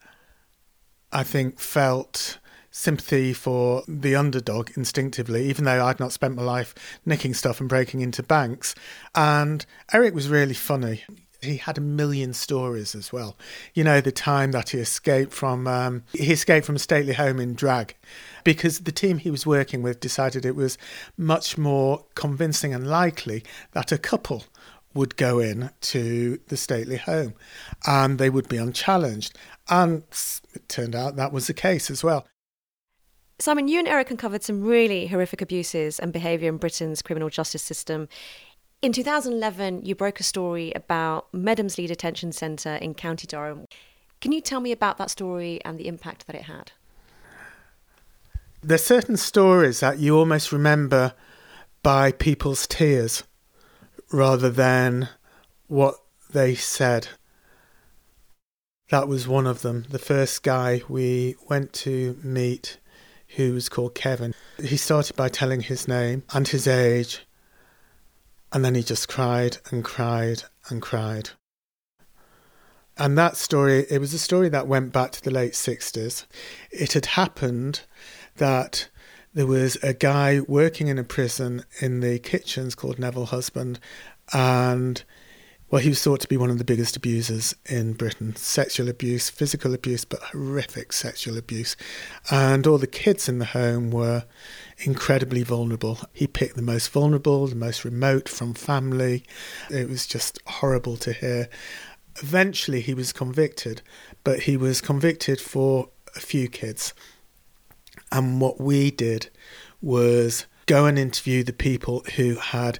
I 1.11 1.23
think, 1.23 1.59
felt 1.59 2.39
sympathy 2.71 3.33
for 3.33 3.83
the 3.87 4.15
underdog 4.15 4.71
instinctively, 4.75 5.47
even 5.47 5.65
though 5.65 5.85
I'd 5.85 5.99
not 5.99 6.11
spent 6.11 6.35
my 6.35 6.41
life 6.41 6.73
nicking 7.05 7.35
stuff 7.35 7.59
and 7.59 7.69
breaking 7.69 8.01
into 8.01 8.23
banks. 8.23 8.73
And 9.13 9.63
Eric 9.93 10.15
was 10.15 10.27
really 10.27 10.55
funny. 10.55 11.03
He 11.43 11.57
had 11.57 11.77
a 11.77 11.81
million 11.81 12.33
stories 12.33 12.95
as 12.95 13.11
well. 13.11 13.37
You 13.73 13.83
know, 13.83 14.01
the 14.01 14.11
time 14.11 14.51
that 14.51 14.69
he 14.69 14.79
escaped 14.79 15.33
from 15.33 15.67
um, 15.67 16.03
he 16.13 16.31
escaped 16.31 16.65
from 16.65 16.75
a 16.75 16.79
stately 16.79 17.13
home 17.13 17.39
in 17.39 17.53
drag, 17.53 17.95
because 18.43 18.79
the 18.79 18.91
team 18.91 19.17
he 19.17 19.31
was 19.31 19.45
working 19.45 19.81
with 19.81 19.99
decided 19.99 20.45
it 20.45 20.55
was 20.55 20.77
much 21.17 21.57
more 21.57 22.05
convincing 22.15 22.73
and 22.73 22.87
likely 22.87 23.43
that 23.71 23.91
a 23.91 23.97
couple 23.97 24.43
would 24.93 25.15
go 25.15 25.39
in 25.39 25.71
to 25.81 26.39
the 26.47 26.57
stately 26.57 26.97
home 26.97 27.33
and 27.87 28.19
they 28.19 28.29
would 28.29 28.47
be 28.47 28.57
unchallenged. 28.57 29.35
And 29.69 30.03
it 30.53 30.69
turned 30.69 30.95
out 30.95 31.15
that 31.15 31.33
was 31.33 31.47
the 31.47 31.53
case 31.53 31.89
as 31.89 32.03
well. 32.03 32.27
Simon, 33.39 33.67
you 33.67 33.79
and 33.79 33.87
Eric 33.87 34.11
uncovered 34.11 34.43
some 34.43 34.61
really 34.63 35.07
horrific 35.07 35.41
abuses 35.41 35.99
and 35.99 36.13
behaviour 36.13 36.47
in 36.47 36.57
Britain's 36.57 37.01
criminal 37.01 37.29
justice 37.29 37.63
system. 37.63 38.07
In 38.83 38.91
2011, 38.91 39.85
you 39.85 39.95
broke 39.95 40.19
a 40.19 40.23
story 40.23 40.73
about 40.75 41.31
Medomsley 41.31 41.87
Detention 41.87 42.33
Centre 42.33 42.75
in 42.75 42.93
County 42.93 43.25
Durham. 43.25 43.65
Can 44.19 44.33
you 44.33 44.41
tell 44.41 44.59
me 44.59 44.73
about 44.73 44.97
that 44.97 45.09
story 45.09 45.61
and 45.63 45.77
the 45.77 45.87
impact 45.87 46.27
that 46.27 46.35
it 46.35 46.41
had? 46.41 46.73
There's 48.61 48.83
certain 48.83 49.15
stories 49.15 49.79
that 49.79 49.99
you 49.99 50.17
almost 50.17 50.51
remember 50.51 51.13
by 51.81 52.11
people's 52.11 52.67
tears 52.67 53.23
rather 54.11 54.49
than 54.49 55.07
what 55.67 55.95
they 56.33 56.53
said. 56.53 57.07
That 58.89 59.07
was 59.07 59.29
one 59.29 59.47
of 59.47 59.61
them. 59.61 59.85
The 59.89 59.97
first 59.97 60.43
guy 60.43 60.81
we 60.89 61.37
went 61.49 61.71
to 61.73 62.19
meet, 62.21 62.79
who 63.37 63.53
was 63.53 63.69
called 63.69 63.95
Kevin, 63.95 64.33
he 64.61 64.75
started 64.75 65.15
by 65.15 65.29
telling 65.29 65.61
his 65.61 65.87
name 65.87 66.23
and 66.33 66.45
his 66.45 66.67
age, 66.67 67.25
and 68.53 68.63
then 68.63 68.75
he 68.75 68.83
just 68.83 69.09
cried 69.09 69.57
and 69.71 69.83
cried 69.83 70.43
and 70.69 70.81
cried. 70.81 71.31
And 72.95 73.17
that 73.17 73.35
story, 73.35 73.87
it 73.89 73.99
was 73.99 74.13
a 74.13 74.19
story 74.19 74.49
that 74.49 74.67
went 74.67 74.93
back 74.93 75.11
to 75.13 75.23
the 75.23 75.31
late 75.31 75.53
60s. 75.53 76.27
It 76.71 76.93
had 76.93 77.07
happened 77.07 77.81
that 78.35 78.89
there 79.33 79.47
was 79.47 79.77
a 79.77 79.95
guy 79.95 80.41
working 80.41 80.87
in 80.87 80.99
a 80.99 81.03
prison 81.03 81.65
in 81.81 82.01
the 82.01 82.19
kitchens 82.19 82.75
called 82.75 82.99
Neville 82.99 83.25
Husband, 83.25 83.79
and 84.31 85.03
well, 85.69 85.81
he 85.81 85.89
was 85.89 86.03
thought 86.03 86.19
to 86.21 86.27
be 86.27 86.37
one 86.37 86.51
of 86.51 86.59
the 86.59 86.63
biggest 86.63 86.95
abusers 86.95 87.55
in 87.65 87.93
Britain. 87.93 88.35
Sexual 88.35 88.89
abuse, 88.89 89.29
physical 89.29 89.73
abuse, 89.73 90.05
but 90.05 90.21
horrific 90.21 90.93
sexual 90.93 91.37
abuse. 91.37 91.75
And 92.29 92.67
all 92.67 92.77
the 92.77 92.85
kids 92.85 93.27
in 93.27 93.39
the 93.39 93.45
home 93.45 93.89
were 93.89 94.25
incredibly 94.77 95.41
vulnerable. 95.41 95.97
He 96.13 96.27
picked 96.27 96.55
the 96.55 96.61
most 96.61 96.91
vulnerable, 96.91 97.47
the 97.47 97.55
most 97.55 97.83
remote 97.83 98.29
from 98.29 98.53
family. 98.53 99.23
It 99.71 99.89
was 99.89 100.05
just 100.05 100.39
horrible 100.45 100.95
to 100.97 101.11
hear. 101.11 101.49
Eventually, 102.21 102.81
he 102.81 102.93
was 102.93 103.11
convicted, 103.11 103.81
but 104.23 104.41
he 104.41 104.55
was 104.55 104.79
convicted 104.79 105.41
for 105.41 105.89
a 106.15 106.19
few 106.19 106.47
kids. 106.47 106.93
And 108.11 108.39
what 108.39 108.61
we 108.61 108.91
did 108.91 109.29
was 109.81 110.45
go 110.67 110.85
and 110.85 110.99
interview 110.99 111.43
the 111.43 111.51
people 111.51 112.05
who 112.15 112.35
had 112.35 112.79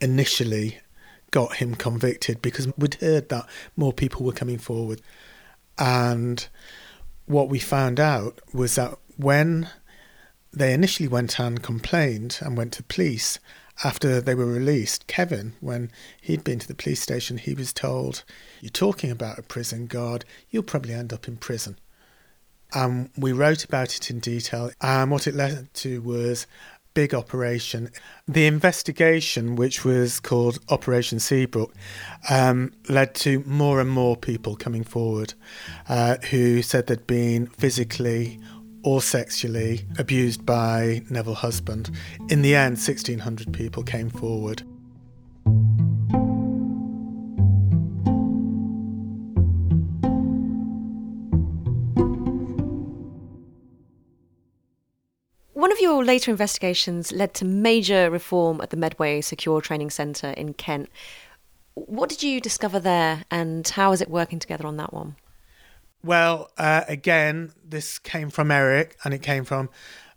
initially 0.00 0.80
got 1.30 1.56
him 1.56 1.74
convicted 1.74 2.42
because 2.42 2.68
we'd 2.76 2.94
heard 2.94 3.28
that 3.28 3.46
more 3.76 3.92
people 3.92 4.24
were 4.24 4.32
coming 4.32 4.58
forward. 4.58 5.00
And 5.78 6.46
what 7.26 7.48
we 7.48 7.58
found 7.58 8.00
out 8.00 8.40
was 8.52 8.74
that 8.74 8.98
when 9.16 9.68
they 10.52 10.72
initially 10.72 11.08
went 11.08 11.38
and 11.38 11.62
complained 11.62 12.38
and 12.40 12.56
went 12.56 12.72
to 12.74 12.82
police 12.82 13.38
after 13.84 14.20
they 14.20 14.34
were 14.34 14.46
released, 14.46 15.06
Kevin, 15.06 15.54
when 15.60 15.90
he'd 16.20 16.44
been 16.44 16.58
to 16.58 16.68
the 16.68 16.74
police 16.74 17.00
station, 17.00 17.38
he 17.38 17.54
was 17.54 17.72
told, 17.72 18.24
You're 18.60 18.70
talking 18.70 19.10
about 19.10 19.38
a 19.38 19.42
prison 19.42 19.86
guard, 19.86 20.24
you'll 20.50 20.62
probably 20.62 20.92
end 20.92 21.12
up 21.12 21.28
in 21.28 21.36
prison. 21.36 21.78
And 22.72 23.10
we 23.16 23.32
wrote 23.32 23.64
about 23.64 23.96
it 23.96 24.10
in 24.10 24.20
detail. 24.20 24.70
And 24.80 25.10
what 25.10 25.26
it 25.26 25.34
led 25.34 25.72
to 25.74 26.02
was 26.02 26.46
big 26.94 27.14
operation. 27.14 27.90
The 28.26 28.46
investigation, 28.46 29.56
which 29.56 29.84
was 29.84 30.20
called 30.20 30.58
Operation 30.68 31.18
Seabrook, 31.18 31.74
um, 32.28 32.72
led 32.88 33.14
to 33.16 33.42
more 33.46 33.80
and 33.80 33.90
more 33.90 34.16
people 34.16 34.56
coming 34.56 34.84
forward 34.84 35.34
uh, 35.88 36.16
who 36.30 36.62
said 36.62 36.86
they'd 36.86 37.06
been 37.06 37.46
physically 37.46 38.40
or 38.82 39.02
sexually 39.02 39.86
abused 39.98 40.46
by 40.46 41.02
Neville 41.10 41.34
Husband. 41.34 41.90
In 42.28 42.42
the 42.42 42.54
end, 42.54 42.76
1,600 42.76 43.52
people 43.52 43.82
came 43.82 44.10
forward. 44.10 44.62
Your 55.90 56.04
later 56.04 56.30
investigations 56.30 57.10
led 57.10 57.34
to 57.34 57.44
major 57.44 58.08
reform 58.10 58.60
at 58.60 58.70
the 58.70 58.76
Medway 58.76 59.20
Secure 59.20 59.60
Training 59.60 59.90
Centre 59.90 60.30
in 60.30 60.54
Kent. 60.54 60.88
What 61.74 62.08
did 62.08 62.22
you 62.22 62.40
discover 62.40 62.78
there, 62.78 63.24
and 63.28 63.66
how 63.66 63.90
is 63.90 64.00
it 64.00 64.08
working 64.08 64.38
together 64.38 64.68
on 64.68 64.76
that 64.76 64.92
one? 64.92 65.16
Well, 66.04 66.52
uh, 66.56 66.84
again, 66.86 67.52
this 67.64 67.98
came 67.98 68.30
from 68.30 68.52
Eric, 68.52 68.98
and 69.04 69.12
it 69.12 69.22
came 69.22 69.44
from 69.44 69.68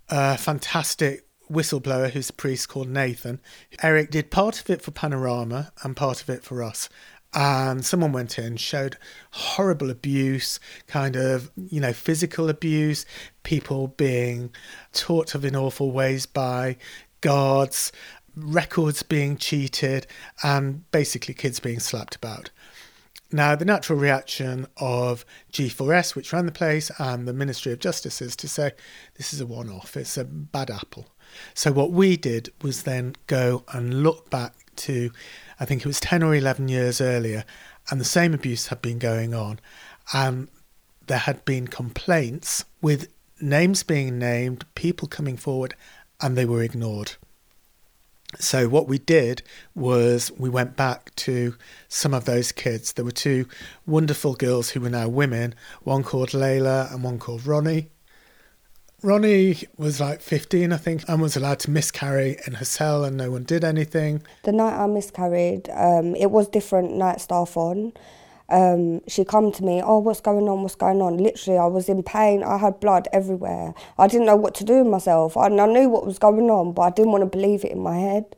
a 0.09 0.37
fantastic 0.37 1.25
whistleblower 1.51 2.11
who's 2.11 2.29
a 2.29 2.33
priest 2.33 2.69
called 2.69 2.87
Nathan. 2.87 3.41
Eric 3.81 4.11
did 4.11 4.29
part 4.29 4.59
of 4.59 4.69
it 4.69 4.83
for 4.83 4.91
Panorama 4.91 5.71
and 5.83 5.95
part 5.95 6.21
of 6.21 6.29
it 6.29 6.43
for 6.43 6.61
us. 6.61 6.87
And 7.35 7.83
someone 7.83 8.11
went 8.11 8.37
in, 8.37 8.57
showed 8.57 8.97
horrible 9.31 9.89
abuse, 9.89 10.59
kind 10.87 11.15
of, 11.15 11.51
you 11.55 11.81
know, 11.81 11.93
physical 11.93 12.49
abuse, 12.49 13.05
people 13.41 13.87
being 13.87 14.51
taught 14.91 15.33
of 15.33 15.43
in 15.43 15.55
awful 15.55 15.91
ways 15.91 16.25
by 16.25 16.77
guards, 17.21 17.91
records 18.35 19.01
being 19.01 19.37
cheated, 19.37 20.05
and 20.43 20.89
basically 20.91 21.33
kids 21.33 21.59
being 21.59 21.79
slapped 21.79 22.15
about. 22.15 22.51
Now, 23.33 23.55
the 23.55 23.65
natural 23.65 23.97
reaction 23.97 24.67
of 24.77 25.25
G4S, 25.51 26.15
which 26.15 26.31
ran 26.31 26.45
the 26.45 26.51
place, 26.51 26.91
and 26.99 27.27
the 27.27 27.33
Ministry 27.33 27.71
of 27.71 27.79
Justice 27.79 28.21
is 28.21 28.35
to 28.35 28.47
say 28.47 28.73
this 29.15 29.33
is 29.33 29.41
a 29.41 29.47
one 29.47 29.69
off, 29.69 29.97
it's 29.97 30.17
a 30.17 30.23
bad 30.23 30.69
apple. 30.69 31.07
So, 31.55 31.71
what 31.71 31.91
we 31.91 32.15
did 32.15 32.53
was 32.61 32.83
then 32.83 33.15
go 33.25 33.63
and 33.73 34.03
look 34.03 34.29
back 34.29 34.53
to, 34.75 35.11
I 35.63 35.65
think 35.65 35.79
it 35.79 35.87
was 35.87 36.01
10 36.01 36.23
or 36.23 36.35
11 36.35 36.67
years 36.67 36.99
earlier, 36.99 37.45
and 37.89 37.97
the 37.97 38.03
same 38.05 38.33
abuse 38.33 38.67
had 38.67 38.81
been 38.81 38.99
going 38.99 39.33
on. 39.33 39.61
And 40.11 40.49
there 41.07 41.19
had 41.19 41.45
been 41.45 41.69
complaints 41.69 42.65
with 42.81 43.07
names 43.39 43.81
being 43.81 44.19
named, 44.19 44.65
people 44.75 45.07
coming 45.07 45.37
forward, 45.37 45.73
and 46.19 46.37
they 46.37 46.43
were 46.43 46.61
ignored. 46.61 47.13
So 48.39 48.67
what 48.67 48.89
we 48.89 48.97
did 48.97 49.41
was 49.73 50.33
we 50.37 50.49
went 50.49 50.75
back 50.75 51.15
to 51.15 51.55
some 51.87 52.13
of 52.13 52.25
those 52.25 52.51
kids. 52.51 52.91
There 52.91 53.05
were 53.05 53.11
two 53.11 53.47
wonderful 53.85 54.33
girls 54.33 54.71
who 54.71 54.81
were 54.81 54.89
now 54.89 55.07
women, 55.07 55.55
one 55.83 56.03
called 56.03 56.31
Layla 56.31 56.93
and 56.93 57.05
one 57.05 57.19
called 57.19 57.47
Ronnie. 57.47 57.87
Ronnie 59.03 59.57
was 59.77 59.99
like 59.99 60.21
15, 60.21 60.71
I 60.71 60.77
think, 60.77 61.03
and 61.09 61.21
was 61.21 61.35
allowed 61.35 61.59
to 61.59 61.69
miscarry 61.69 62.37
in 62.47 62.53
her 62.53 62.65
cell, 62.65 63.03
and 63.03 63.17
no 63.17 63.29
one 63.31 63.43
did 63.43 63.65
anything. 63.65 64.23
The 64.43 64.53
night 64.53 64.81
I 64.81 64.87
miscarried, 64.87 65.69
um, 65.71 66.15
it 66.15 66.31
was 66.31 66.47
different 66.47 66.95
night 66.95 67.19
staff 67.19 67.57
on. 67.57 67.91
Um, 68.47 69.01
she 69.07 69.25
come 69.25 69.51
to 69.51 69.63
me, 69.63 69.81
oh, 69.83 69.99
what's 69.99 70.21
going 70.21 70.47
on? 70.47 70.61
What's 70.61 70.75
going 70.75 71.01
on? 71.01 71.17
Literally, 71.17 71.59
I 71.59 71.65
was 71.65 71.89
in 71.89 72.01
pain. 72.01 72.43
I 72.43 72.57
had 72.57 72.79
blood 72.79 73.09
everywhere. 73.11 73.73
I 73.97 74.07
didn't 74.07 74.25
know 74.25 74.37
what 74.37 74.55
to 74.55 74.63
do 74.63 74.83
with 74.83 74.87
myself. 74.87 75.35
I, 75.35 75.47
I 75.47 75.65
knew 75.65 75.89
what 75.89 76.05
was 76.05 76.17
going 76.17 76.49
on, 76.49 76.71
but 76.71 76.83
I 76.83 76.89
didn't 76.91 77.11
want 77.11 77.23
to 77.23 77.37
believe 77.37 77.65
it 77.65 77.71
in 77.71 77.79
my 77.79 77.97
head. 77.97 78.35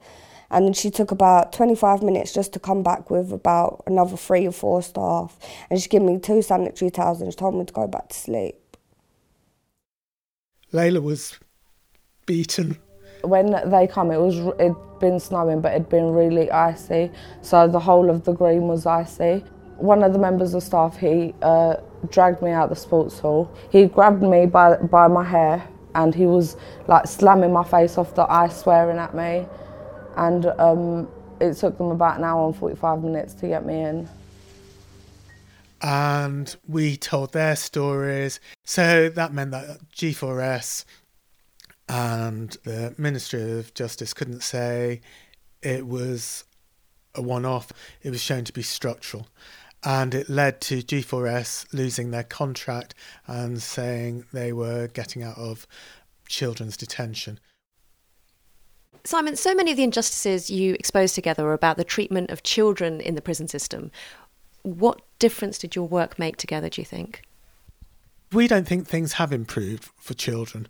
And 0.49 0.75
she 0.75 0.89
took 0.89 1.11
about 1.11 1.53
25 1.53 2.01
minutes 2.01 2.33
just 2.33 2.53
to 2.53 2.59
come 2.59 2.81
back 2.81 3.11
with 3.11 3.31
about 3.31 3.83
another 3.85 4.17
three 4.17 4.47
or 4.47 4.51
four 4.51 4.81
staff. 4.81 5.37
And 5.69 5.81
she 5.81 5.89
gave 5.89 6.01
me 6.01 6.19
two 6.19 6.41
sanitary 6.41 6.91
towels 6.91 7.21
and 7.21 7.31
she 7.31 7.37
told 7.37 7.55
me 7.55 7.65
to 7.65 7.73
go 7.73 7.87
back 7.87 8.09
to 8.09 8.15
sleep. 8.15 8.55
Layla 10.75 11.01
was 11.01 11.39
beaten. 12.25 12.77
When 13.23 13.55
they 13.71 13.87
come, 13.87 14.11
it 14.11 14.19
was 14.19 14.35
it'd 14.59 14.75
been 14.99 15.19
snowing, 15.19 15.61
but 15.61 15.71
it'd 15.73 15.89
been 15.89 16.11
really 16.11 16.51
icy, 16.51 17.11
so 17.41 17.67
the 17.67 17.79
whole 17.79 18.09
of 18.09 18.25
the 18.25 18.33
green 18.33 18.67
was 18.67 18.85
icy. 18.85 19.43
One 19.77 20.03
of 20.03 20.13
the 20.13 20.19
members 20.19 20.53
of 20.53 20.63
staff, 20.63 20.97
he 20.97 21.33
uh, 21.41 21.77
dragged 22.09 22.41
me 22.41 22.51
out 22.51 22.65
of 22.65 22.69
the 22.71 22.75
sports 22.75 23.19
hall. 23.19 23.49
He 23.71 23.85
grabbed 23.85 24.21
me 24.21 24.45
by 24.45 24.75
by 24.75 25.07
my 25.07 25.23
hair, 25.23 25.67
and 25.95 26.13
he 26.13 26.25
was 26.25 26.57
like 26.87 27.07
slamming 27.07 27.53
my 27.53 27.63
face 27.63 27.97
off 27.97 28.13
the 28.13 28.29
ice, 28.29 28.57
swearing 28.57 28.97
at 28.97 29.15
me, 29.15 29.47
and 30.17 30.45
um, 30.59 31.07
it 31.39 31.53
took 31.55 31.77
them 31.77 31.87
about 31.87 32.17
an 32.17 32.25
hour 32.25 32.45
and 32.45 32.55
45 32.55 33.01
minutes 33.01 33.33
to 33.35 33.47
get 33.47 33.65
me 33.65 33.81
in 33.81 34.09
and 35.81 36.55
we 36.67 36.97
told 36.97 37.33
their 37.33 37.55
stories. 37.55 38.39
So 38.63 39.09
that 39.09 39.33
meant 39.33 39.51
that 39.51 39.79
G4S 39.91 40.85
and 41.87 42.57
the 42.63 42.95
Ministry 42.97 43.59
of 43.59 43.73
Justice 43.73 44.13
couldn't 44.13 44.41
say 44.41 45.01
it 45.61 45.85
was 45.85 46.45
a 47.13 47.21
one 47.21 47.45
off, 47.45 47.71
it 48.01 48.09
was 48.09 48.21
shown 48.21 48.43
to 48.45 48.53
be 48.53 48.61
structural. 48.61 49.27
And 49.83 50.15
it 50.15 50.29
led 50.29 50.61
to 50.61 50.81
G4S 50.81 51.71
losing 51.71 52.09
their 52.09 52.23
contract 52.23 52.95
and 53.27 53.61
saying 53.61 54.25
they 54.33 54.51
were 54.51 54.87
getting 54.87 55.21
out 55.21 55.37
of 55.37 55.67
children's 56.27 56.75
detention. 56.75 57.39
Simon, 59.03 59.35
so 59.35 59.53
many 59.53 59.69
of 59.69 59.77
the 59.77 59.83
injustices 59.83 60.49
you 60.49 60.73
expose 60.73 61.13
together 61.13 61.45
are 61.45 61.53
about 61.53 61.77
the 61.77 61.83
treatment 61.83 62.31
of 62.31 62.41
children 62.41 62.99
in 62.99 63.13
the 63.13 63.21
prison 63.21 63.47
system. 63.47 63.91
What 64.65 65.01
difference 65.19 65.59
did 65.59 65.75
your 65.75 65.87
work 65.87 66.17
make 66.17 66.37
together, 66.37 66.69
do 66.69 66.81
you 66.81 66.85
think? 66.85 67.21
We 68.31 68.47
don't 68.47 68.67
think 68.67 68.87
things 68.87 69.13
have 69.13 69.31
improved 69.31 69.91
for 69.97 70.15
children. 70.15 70.67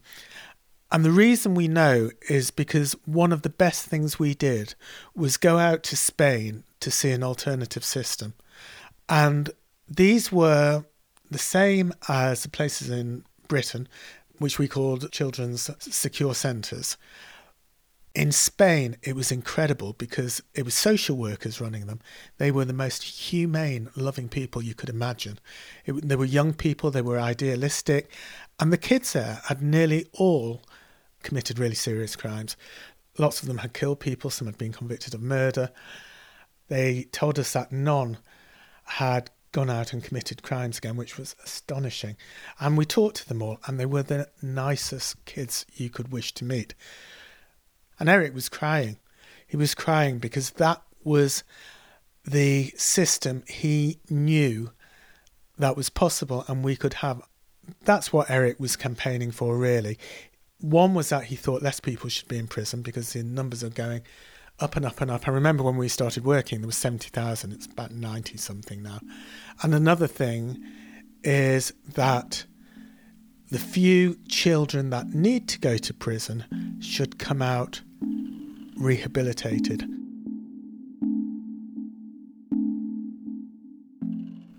And 0.91 1.05
the 1.05 1.11
reason 1.11 1.55
we 1.55 1.69
know 1.69 2.11
is 2.29 2.51
because 2.51 2.91
one 3.05 3.31
of 3.31 3.41
the 3.41 3.49
best 3.49 3.85
things 3.85 4.19
we 4.19 4.33
did 4.33 4.75
was 5.15 5.37
go 5.37 5.57
out 5.57 5.81
to 5.83 5.95
Spain 5.95 6.65
to 6.81 6.91
see 6.91 7.11
an 7.11 7.23
alternative 7.23 7.85
system. 7.85 8.33
And 9.07 9.51
these 9.87 10.29
were 10.29 10.83
the 11.31 11.37
same 11.37 11.93
as 12.09 12.43
the 12.43 12.49
places 12.49 12.89
in 12.89 13.23
Britain, 13.47 13.87
which 14.39 14.59
we 14.59 14.67
called 14.67 15.09
children's 15.13 15.69
secure 15.79 16.35
centres. 16.35 16.97
In 18.15 18.31
Spain, 18.31 18.95
it 19.03 19.13
was 19.13 19.29
incredible 19.29 19.91
because 19.91 20.41
it 20.53 20.63
was 20.63 20.73
social 20.73 21.17
workers 21.17 21.59
running 21.59 21.85
them. 21.85 21.99
They 22.37 22.49
were 22.49 22.63
the 22.63 22.71
most 22.71 23.03
humane, 23.03 23.89
loving 23.97 24.29
people 24.29 24.63
you 24.63 24.73
could 24.73 24.87
imagine. 24.87 25.37
It, 25.85 26.07
they 26.07 26.15
were 26.15 26.23
young 26.23 26.53
people, 26.53 26.89
they 26.89 27.01
were 27.01 27.19
idealistic, 27.19 28.09
and 28.57 28.71
the 28.71 28.77
kids 28.77 29.11
there 29.11 29.41
had 29.47 29.61
nearly 29.61 30.05
all 30.13 30.61
committed 31.23 31.59
really 31.59 31.75
serious 31.75 32.15
crimes. 32.15 32.55
Lots 33.17 33.41
of 33.41 33.49
them 33.49 33.57
had 33.57 33.73
killed 33.73 33.99
people, 33.99 34.29
some 34.29 34.47
had 34.47 34.57
been 34.57 34.71
convicted 34.71 35.13
of 35.13 35.21
murder. 35.21 35.71
They 36.69 37.03
told 37.11 37.37
us 37.37 37.51
that 37.51 37.73
none 37.73 38.19
had 38.85 39.29
gone 39.51 39.69
out 39.69 39.91
and 39.91 40.03
committed 40.03 40.41
crimes 40.41 40.77
again, 40.77 40.95
which 40.95 41.17
was 41.17 41.35
astonishing. 41.43 42.15
And 42.61 42.77
we 42.77 42.85
talked 42.85 43.17
to 43.17 43.27
them 43.27 43.41
all, 43.41 43.59
and 43.67 43.77
they 43.77 43.85
were 43.85 44.03
the 44.03 44.29
nicest 44.41 45.25
kids 45.25 45.65
you 45.73 45.89
could 45.89 46.13
wish 46.13 46.33
to 46.35 46.45
meet. 46.45 46.75
And 47.99 48.09
Eric 48.09 48.33
was 48.33 48.49
crying. 48.49 48.97
He 49.47 49.57
was 49.57 49.75
crying 49.75 50.19
because 50.19 50.51
that 50.51 50.81
was 51.03 51.43
the 52.25 52.73
system 52.75 53.43
he 53.47 53.99
knew 54.09 54.71
that 55.57 55.77
was 55.77 55.89
possible 55.89 56.43
and 56.47 56.63
we 56.63 56.75
could 56.75 56.95
have. 56.95 57.21
That's 57.83 58.11
what 58.11 58.29
Eric 58.29 58.59
was 58.59 58.75
campaigning 58.75 59.31
for, 59.31 59.57
really. 59.57 59.97
One 60.59 60.93
was 60.93 61.09
that 61.09 61.25
he 61.25 61.35
thought 61.35 61.61
less 61.61 61.79
people 61.79 62.09
should 62.09 62.27
be 62.27 62.37
in 62.37 62.47
prison 62.47 62.81
because 62.81 63.13
the 63.13 63.23
numbers 63.23 63.63
are 63.63 63.69
going 63.69 64.01
up 64.59 64.75
and 64.75 64.85
up 64.85 65.01
and 65.01 65.11
up. 65.11 65.27
I 65.27 65.31
remember 65.31 65.63
when 65.63 65.77
we 65.77 65.87
started 65.87 66.25
working, 66.25 66.61
there 66.61 66.67
was 66.67 66.77
70,000. 66.77 67.51
It's 67.51 67.65
about 67.65 67.91
90 67.91 68.37
something 68.37 68.81
now. 68.81 68.99
And 69.61 69.73
another 69.73 70.07
thing 70.07 70.63
is 71.23 71.73
that 71.93 72.45
the 73.51 73.59
few 73.59 74.17
children 74.27 74.89
that 74.91 75.09
need 75.09 75.47
to 75.49 75.59
go 75.59 75.77
to 75.77 75.93
prison 75.93 76.79
should 76.81 77.19
come 77.19 77.41
out 77.41 77.81
rehabilitated. 78.77 79.89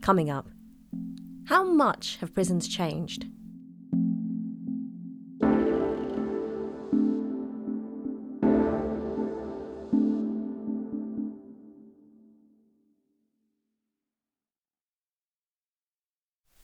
Coming 0.00 0.30
up, 0.30 0.48
how 1.46 1.64
much 1.64 2.16
have 2.18 2.32
prisons 2.34 2.68
changed? 2.68 3.26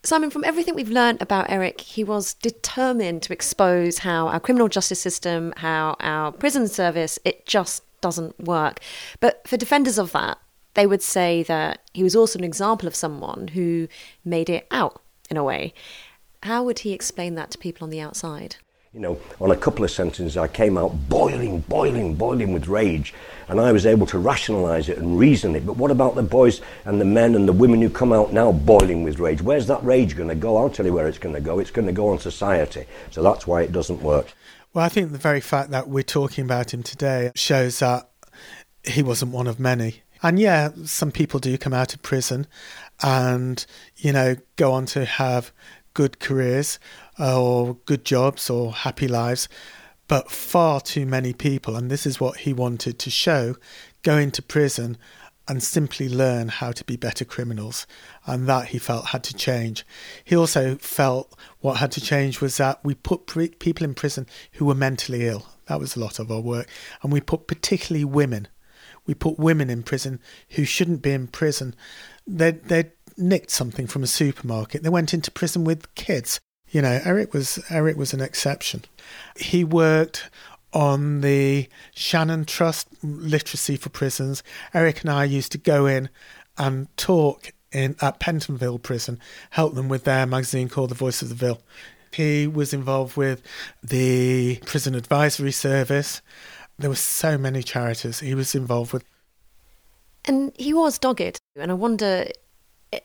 Simon, 0.04 0.30
from 0.30 0.42
everything 0.44 0.74
we've 0.74 0.90
learned 0.90 1.22
about 1.22 1.48
Eric, 1.48 1.80
he 1.80 2.02
was 2.02 2.34
determined 2.34 3.22
to 3.22 3.32
expose 3.32 3.98
how 3.98 4.26
our 4.26 4.40
criminal 4.40 4.66
justice 4.66 5.00
system, 5.00 5.54
how 5.58 5.94
our 6.00 6.32
prison 6.32 6.66
service, 6.66 7.20
it 7.24 7.46
just 7.46 7.84
doesn't 8.00 8.38
work. 8.40 8.80
But 9.20 9.46
for 9.46 9.56
defenders 9.56 9.98
of 9.98 10.10
that, 10.10 10.38
they 10.74 10.88
would 10.88 11.02
say 11.02 11.44
that 11.44 11.82
he 11.94 12.02
was 12.02 12.16
also 12.16 12.38
an 12.38 12.44
example 12.44 12.88
of 12.88 12.96
someone 12.96 13.48
who 13.48 13.86
made 14.24 14.50
it 14.50 14.66
out 14.72 15.00
in 15.30 15.36
a 15.36 15.44
way. 15.44 15.72
How 16.42 16.64
would 16.64 16.80
he 16.80 16.92
explain 16.92 17.36
that 17.36 17.52
to 17.52 17.58
people 17.58 17.84
on 17.84 17.90
the 17.90 18.00
outside? 18.00 18.56
You 18.94 19.00
know, 19.00 19.18
on 19.40 19.50
a 19.50 19.56
couple 19.56 19.86
of 19.86 19.90
sentences, 19.90 20.36
I 20.36 20.48
came 20.48 20.76
out 20.76 21.08
boiling, 21.08 21.60
boiling, 21.60 22.14
boiling 22.14 22.52
with 22.52 22.68
rage, 22.68 23.14
and 23.48 23.58
I 23.58 23.72
was 23.72 23.86
able 23.86 24.06
to 24.08 24.18
rationalise 24.18 24.90
it 24.90 24.98
and 24.98 25.18
reason 25.18 25.56
it. 25.56 25.64
But 25.64 25.78
what 25.78 25.90
about 25.90 26.14
the 26.14 26.22
boys 26.22 26.60
and 26.84 27.00
the 27.00 27.06
men 27.06 27.34
and 27.34 27.48
the 27.48 27.54
women 27.54 27.80
who 27.80 27.88
come 27.88 28.12
out 28.12 28.34
now 28.34 28.52
boiling 28.52 29.02
with 29.02 29.18
rage? 29.18 29.40
Where's 29.40 29.66
that 29.68 29.82
rage 29.82 30.14
going 30.14 30.28
to 30.28 30.34
go? 30.34 30.58
I'll 30.58 30.68
tell 30.68 30.84
you 30.84 30.92
where 30.92 31.08
it's 31.08 31.16
going 31.16 31.34
to 31.34 31.40
go. 31.40 31.58
It's 31.58 31.70
going 31.70 31.86
to 31.86 31.92
go 31.92 32.10
on 32.10 32.18
society. 32.18 32.84
So 33.10 33.22
that's 33.22 33.46
why 33.46 33.62
it 33.62 33.72
doesn't 33.72 34.02
work. 34.02 34.34
Well, 34.74 34.84
I 34.84 34.90
think 34.90 35.12
the 35.12 35.16
very 35.16 35.40
fact 35.40 35.70
that 35.70 35.88
we're 35.88 36.02
talking 36.02 36.44
about 36.44 36.74
him 36.74 36.82
today 36.82 37.32
shows 37.34 37.78
that 37.78 38.10
he 38.84 39.02
wasn't 39.02 39.32
one 39.32 39.46
of 39.46 39.58
many. 39.58 40.02
And 40.22 40.38
yeah, 40.38 40.68
some 40.84 41.12
people 41.12 41.40
do 41.40 41.56
come 41.56 41.72
out 41.72 41.94
of 41.94 42.02
prison 42.02 42.46
and, 43.02 43.64
you 43.96 44.12
know, 44.12 44.36
go 44.56 44.72
on 44.72 44.84
to 44.86 45.06
have 45.06 45.50
good 45.94 46.20
careers 46.20 46.78
Uh, 47.18 47.40
or 47.40 47.74
good 47.84 48.04
jobs 48.04 48.48
or 48.48 48.72
happy 48.72 49.06
lives. 49.06 49.48
But 50.08 50.30
far 50.30 50.80
too 50.80 51.06
many 51.06 51.32
people, 51.32 51.76
and 51.76 51.90
this 51.90 52.06
is 52.06 52.20
what 52.20 52.38
he 52.38 52.52
wanted 52.52 52.98
to 52.98 53.10
show, 53.10 53.56
go 54.02 54.16
into 54.16 54.42
prison 54.42 54.98
and 55.48 55.62
simply 55.62 56.08
learn 56.08 56.48
how 56.48 56.72
to 56.72 56.84
be 56.84 56.96
better 56.96 57.24
criminals. 57.24 57.86
And 58.26 58.46
that 58.48 58.68
he 58.68 58.78
felt 58.78 59.06
had 59.06 59.24
to 59.24 59.34
change. 59.34 59.84
He 60.24 60.36
also 60.36 60.76
felt 60.76 61.36
what 61.60 61.78
had 61.78 61.92
to 61.92 62.00
change 62.00 62.40
was 62.40 62.56
that 62.58 62.80
we 62.84 62.94
put 62.94 63.26
people 63.58 63.84
in 63.84 63.94
prison 63.94 64.26
who 64.52 64.64
were 64.64 64.74
mentally 64.74 65.26
ill. 65.26 65.46
That 65.66 65.80
was 65.80 65.96
a 65.96 66.00
lot 66.00 66.18
of 66.18 66.30
our 66.30 66.40
work. 66.40 66.68
And 67.02 67.12
we 67.12 67.20
put 67.20 67.46
particularly 67.46 68.04
women. 68.04 68.48
We 69.06 69.14
put 69.14 69.38
women 69.38 69.68
in 69.68 69.82
prison 69.82 70.20
who 70.50 70.64
shouldn't 70.64 71.02
be 71.02 71.12
in 71.12 71.26
prison. 71.26 71.74
They'd, 72.26 72.64
they'd 72.64 72.92
nicked 73.16 73.50
something 73.50 73.86
from 73.86 74.02
a 74.02 74.08
supermarket. 74.08 74.82
They 74.82 74.88
went 74.88 75.12
into 75.12 75.30
prison 75.30 75.64
with 75.64 75.92
kids. 75.94 76.40
You 76.72 76.82
know, 76.82 77.00
Eric 77.04 77.32
was 77.34 77.62
Eric 77.70 77.96
was 77.96 78.12
an 78.12 78.20
exception. 78.20 78.82
He 79.36 79.62
worked 79.62 80.30
on 80.72 81.20
the 81.20 81.68
Shannon 81.94 82.46
Trust 82.46 82.88
Literacy 83.02 83.76
for 83.76 83.90
Prisons. 83.90 84.42
Eric 84.72 85.02
and 85.02 85.10
I 85.10 85.24
used 85.24 85.52
to 85.52 85.58
go 85.58 85.86
in 85.86 86.08
and 86.56 86.88
talk 86.96 87.52
in 87.72 87.96
at 88.00 88.20
Pentonville 88.20 88.78
Prison, 88.82 89.18
help 89.50 89.74
them 89.74 89.88
with 89.88 90.04
their 90.04 90.26
magazine 90.26 90.68
called 90.68 90.90
The 90.90 90.94
Voice 90.94 91.22
of 91.22 91.28
the 91.28 91.34
Ville. 91.34 91.60
He 92.12 92.46
was 92.46 92.74
involved 92.74 93.16
with 93.16 93.42
the 93.82 94.56
Prison 94.66 94.94
Advisory 94.94 95.52
Service. 95.52 96.20
There 96.78 96.90
were 96.90 96.96
so 96.96 97.38
many 97.38 97.62
charities 97.62 98.20
he 98.20 98.34
was 98.34 98.54
involved 98.54 98.92
with. 98.92 99.04
And 100.24 100.52
he 100.56 100.74
was 100.74 100.98
dogged. 100.98 101.38
And 101.56 101.70
I 101.70 101.74
wonder, 101.74 102.26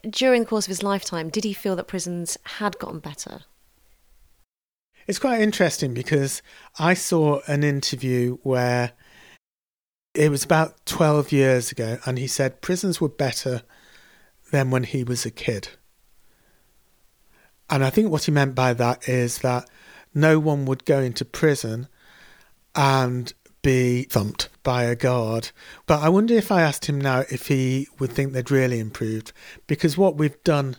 during 0.09 0.41
the 0.41 0.47
course 0.47 0.65
of 0.65 0.69
his 0.69 0.83
lifetime, 0.83 1.29
did 1.29 1.43
he 1.43 1.53
feel 1.53 1.75
that 1.77 1.87
prisons 1.87 2.37
had 2.43 2.77
gotten 2.79 2.99
better? 2.99 3.41
It's 5.07 5.19
quite 5.19 5.39
interesting 5.39 5.93
because 5.93 6.41
I 6.77 6.93
saw 6.93 7.39
an 7.47 7.63
interview 7.63 8.37
where 8.43 8.91
it 10.13 10.29
was 10.29 10.43
about 10.43 10.85
12 10.85 11.31
years 11.31 11.71
ago, 11.71 11.97
and 12.05 12.17
he 12.17 12.27
said 12.27 12.61
prisons 12.61 12.99
were 12.99 13.07
better 13.07 13.61
than 14.51 14.69
when 14.69 14.83
he 14.83 15.05
was 15.05 15.25
a 15.25 15.31
kid. 15.31 15.69
And 17.69 17.85
I 17.85 17.89
think 17.89 18.11
what 18.11 18.25
he 18.25 18.31
meant 18.31 18.53
by 18.53 18.73
that 18.73 19.07
is 19.07 19.39
that 19.39 19.69
no 20.13 20.39
one 20.39 20.65
would 20.65 20.83
go 20.83 20.99
into 20.99 21.23
prison 21.23 21.87
and 22.75 23.33
be 23.61 24.03
thumped 24.03 24.49
by 24.61 24.83
a 24.83 24.95
guard. 24.95 25.51
But 25.85 26.01
I 26.01 26.09
wonder 26.09 26.33
if 26.33 26.51
I 26.51 26.61
asked 26.63 26.85
him 26.85 26.99
now 26.99 27.23
if 27.29 27.47
he 27.47 27.87
would 27.97 28.11
think 28.11 28.33
they'd 28.33 28.51
really 28.51 28.79
improved. 28.79 29.31
Because 29.67 29.97
what 29.97 30.17
we've 30.17 30.41
done 30.43 30.75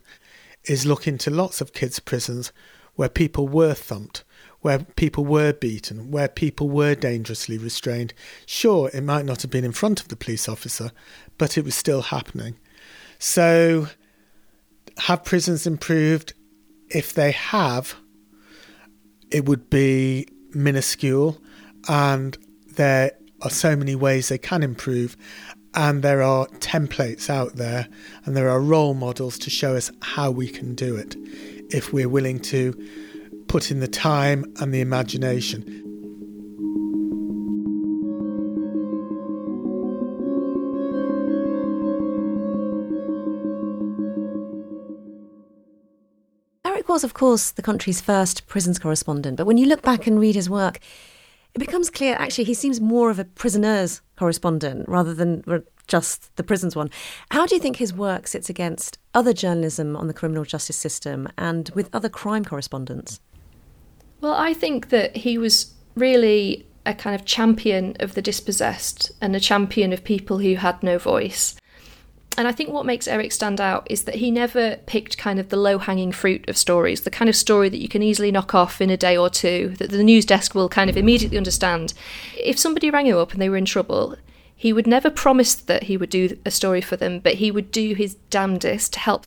is 0.65 0.85
look 0.85 1.07
into 1.07 1.31
lots 1.31 1.63
of 1.63 1.73
kids' 1.73 1.99
prisons 1.99 2.53
where 2.99 3.09
people 3.09 3.47
were 3.47 3.75
thumped, 3.75 4.25
where 4.61 4.81
people 4.81 5.25
were 5.25 5.53
beaten, 5.53 6.11
where 6.11 6.27
people 6.27 6.69
were 6.69 6.97
dangerously 6.97 7.57
restrained. 7.57 8.13
Sure, 8.45 8.91
it 8.93 9.03
might 9.03 9.25
not 9.25 9.41
have 9.41 9.53
been 9.53 9.65
in 9.65 9.71
front 9.71 10.01
of 10.01 10.09
the 10.09 10.17
police 10.17 10.49
officer, 10.49 10.91
but 11.39 11.57
it 11.57 11.65
was 11.65 11.77
still 11.77 12.03
happening. 12.03 12.57
So, 13.21 13.87
have 14.99 15.23
prisons 15.23 15.65
improved? 15.65 16.33
If 16.91 17.15
they 17.15 17.31
have, 17.31 17.95
it 19.31 19.47
would 19.47 19.71
be 19.71 20.27
minuscule, 20.53 21.41
and 21.89 22.37
there 22.67 23.13
are 23.43 23.51
so 23.51 23.77
many 23.77 23.95
ways 23.95 24.29
they 24.29 24.39
can 24.39 24.65
improve 24.65 25.17
and 25.75 26.03
there 26.03 26.23
are 26.23 26.49
templates 26.59 27.31
out 27.31 27.55
there 27.55 27.87
and 28.25 28.37
there 28.37 28.51
are 28.51 28.61
role 28.61 28.95
models 28.95 29.39
to 29.39 29.51
show 29.51 29.77
us 29.77 29.93
how 30.03 30.29
we 30.29 30.49
can 30.49 30.75
do 30.75 30.97
it 30.97 31.15
if 31.71 31.93
we're 31.93 32.09
willing 32.09 32.39
to 32.41 32.75
put 33.49 33.71
in 33.71 33.81
the 33.81 33.89
time 33.89 34.45
and 34.61 34.73
the 34.73 34.81
imagination. 34.81 35.63
Eric 46.65 46.89
was, 46.89 47.05
of 47.05 47.15
course, 47.15 47.51
the 47.51 47.63
country's 47.63 48.01
first 48.01 48.47
prisons 48.47 48.79
correspondent, 48.79 49.37
but 49.37 49.47
when 49.47 49.59
you 49.59 49.67
look 49.67 49.83
back 49.83 50.07
and 50.07 50.21
read 50.21 50.35
his 50.35 50.51
work, 50.51 50.79
it 51.55 51.59
becomes 51.59 51.91
clear 51.91 52.15
actually 52.19 52.45
he 52.45 52.55
seems 52.55 52.81
more 52.81 53.11
of 53.11 53.19
a 53.19 53.25
prisoners 53.25 54.01
correspondent 54.17 54.89
rather 54.89 55.15
than 55.15 55.43
just 55.89 56.35
the 56.37 56.45
prisons 56.45 56.77
one. 56.77 56.91
How 57.31 57.47
do 57.47 57.55
you 57.55 57.61
think 57.61 57.77
his 57.77 57.93
work 57.93 58.27
sits 58.27 58.49
against 58.49 58.99
other 59.15 59.33
journalism 59.33 59.97
on 59.97 60.07
the 60.07 60.15
criminal 60.15 60.45
justice 60.45 60.77
system 60.77 61.29
and 61.37 61.71
with 61.75 61.91
other 61.93 62.09
crime 62.09 62.45
correspondents? 62.45 63.21
Well, 64.21 64.35
I 64.35 64.55
think 64.55 64.91
that 64.91 65.17
he 65.17 65.39
was 65.39 65.75
really 65.95 66.67
a 66.87 66.95
kind 66.95 67.15
of 67.15 67.27
champion 67.27 67.97
of 68.01 68.15
the 68.15 68.23
dispossessed 68.23 69.11
and 69.21 69.35
a 69.35 69.41
champion 69.41 69.93
of 69.93 70.05
people 70.05 70.39
who 70.39 70.55
had 70.55 70.83
no 70.83 70.99
voice. 70.99 71.57
And 72.37 72.47
I 72.47 72.53
think 72.53 72.71
what 72.71 72.87
makes 72.87 73.09
Eric 73.09 73.33
stand 73.33 73.61
out 73.61 73.87
is 73.91 74.05
that 74.05 74.15
he 74.15 74.31
never 74.31 74.77
picked 74.87 75.19
kind 75.19 75.41
of 75.41 75.49
the 75.49 75.57
low 75.57 75.79
hanging 75.79 76.13
fruit 76.13 76.49
of 76.49 76.57
stories, 76.57 77.01
the 77.01 77.11
kind 77.11 77.29
of 77.29 77.35
story 77.35 77.69
that 77.69 77.81
you 77.81 77.89
can 77.89 78.03
easily 78.03 78.31
knock 78.31 78.55
off 78.55 78.81
in 78.81 78.91
a 78.91 78.97
day 78.97 79.17
or 79.17 79.29
two, 79.29 79.75
that 79.79 79.91
the 79.91 80.05
news 80.05 80.25
desk 80.25 80.55
will 80.55 80.69
kind 80.69 80.89
of 80.89 80.97
immediately 80.97 81.37
understand. 81.37 81.95
If 82.37 82.57
somebody 82.57 82.91
rang 82.91 83.07
him 83.07 83.17
up 83.17 83.33
and 83.33 83.43
they 83.43 83.49
were 83.49 83.57
in 83.57 83.65
trouble, 83.65 84.17
he 84.59 84.73
would 84.73 84.89
never 84.89 85.09
promise 85.09 85.55
that 85.55 85.85
he 85.85 85.97
would 85.97 86.11
do 86.11 86.37
a 86.45 86.51
story 86.51 86.81
for 86.81 86.97
them, 86.97 87.21
but 87.21 87.35
he 87.35 87.53
would 87.53 87.71
do 87.71 87.95
his 87.95 88.17
damnedest 88.29 88.93
to 88.95 88.99
help. 88.99 89.25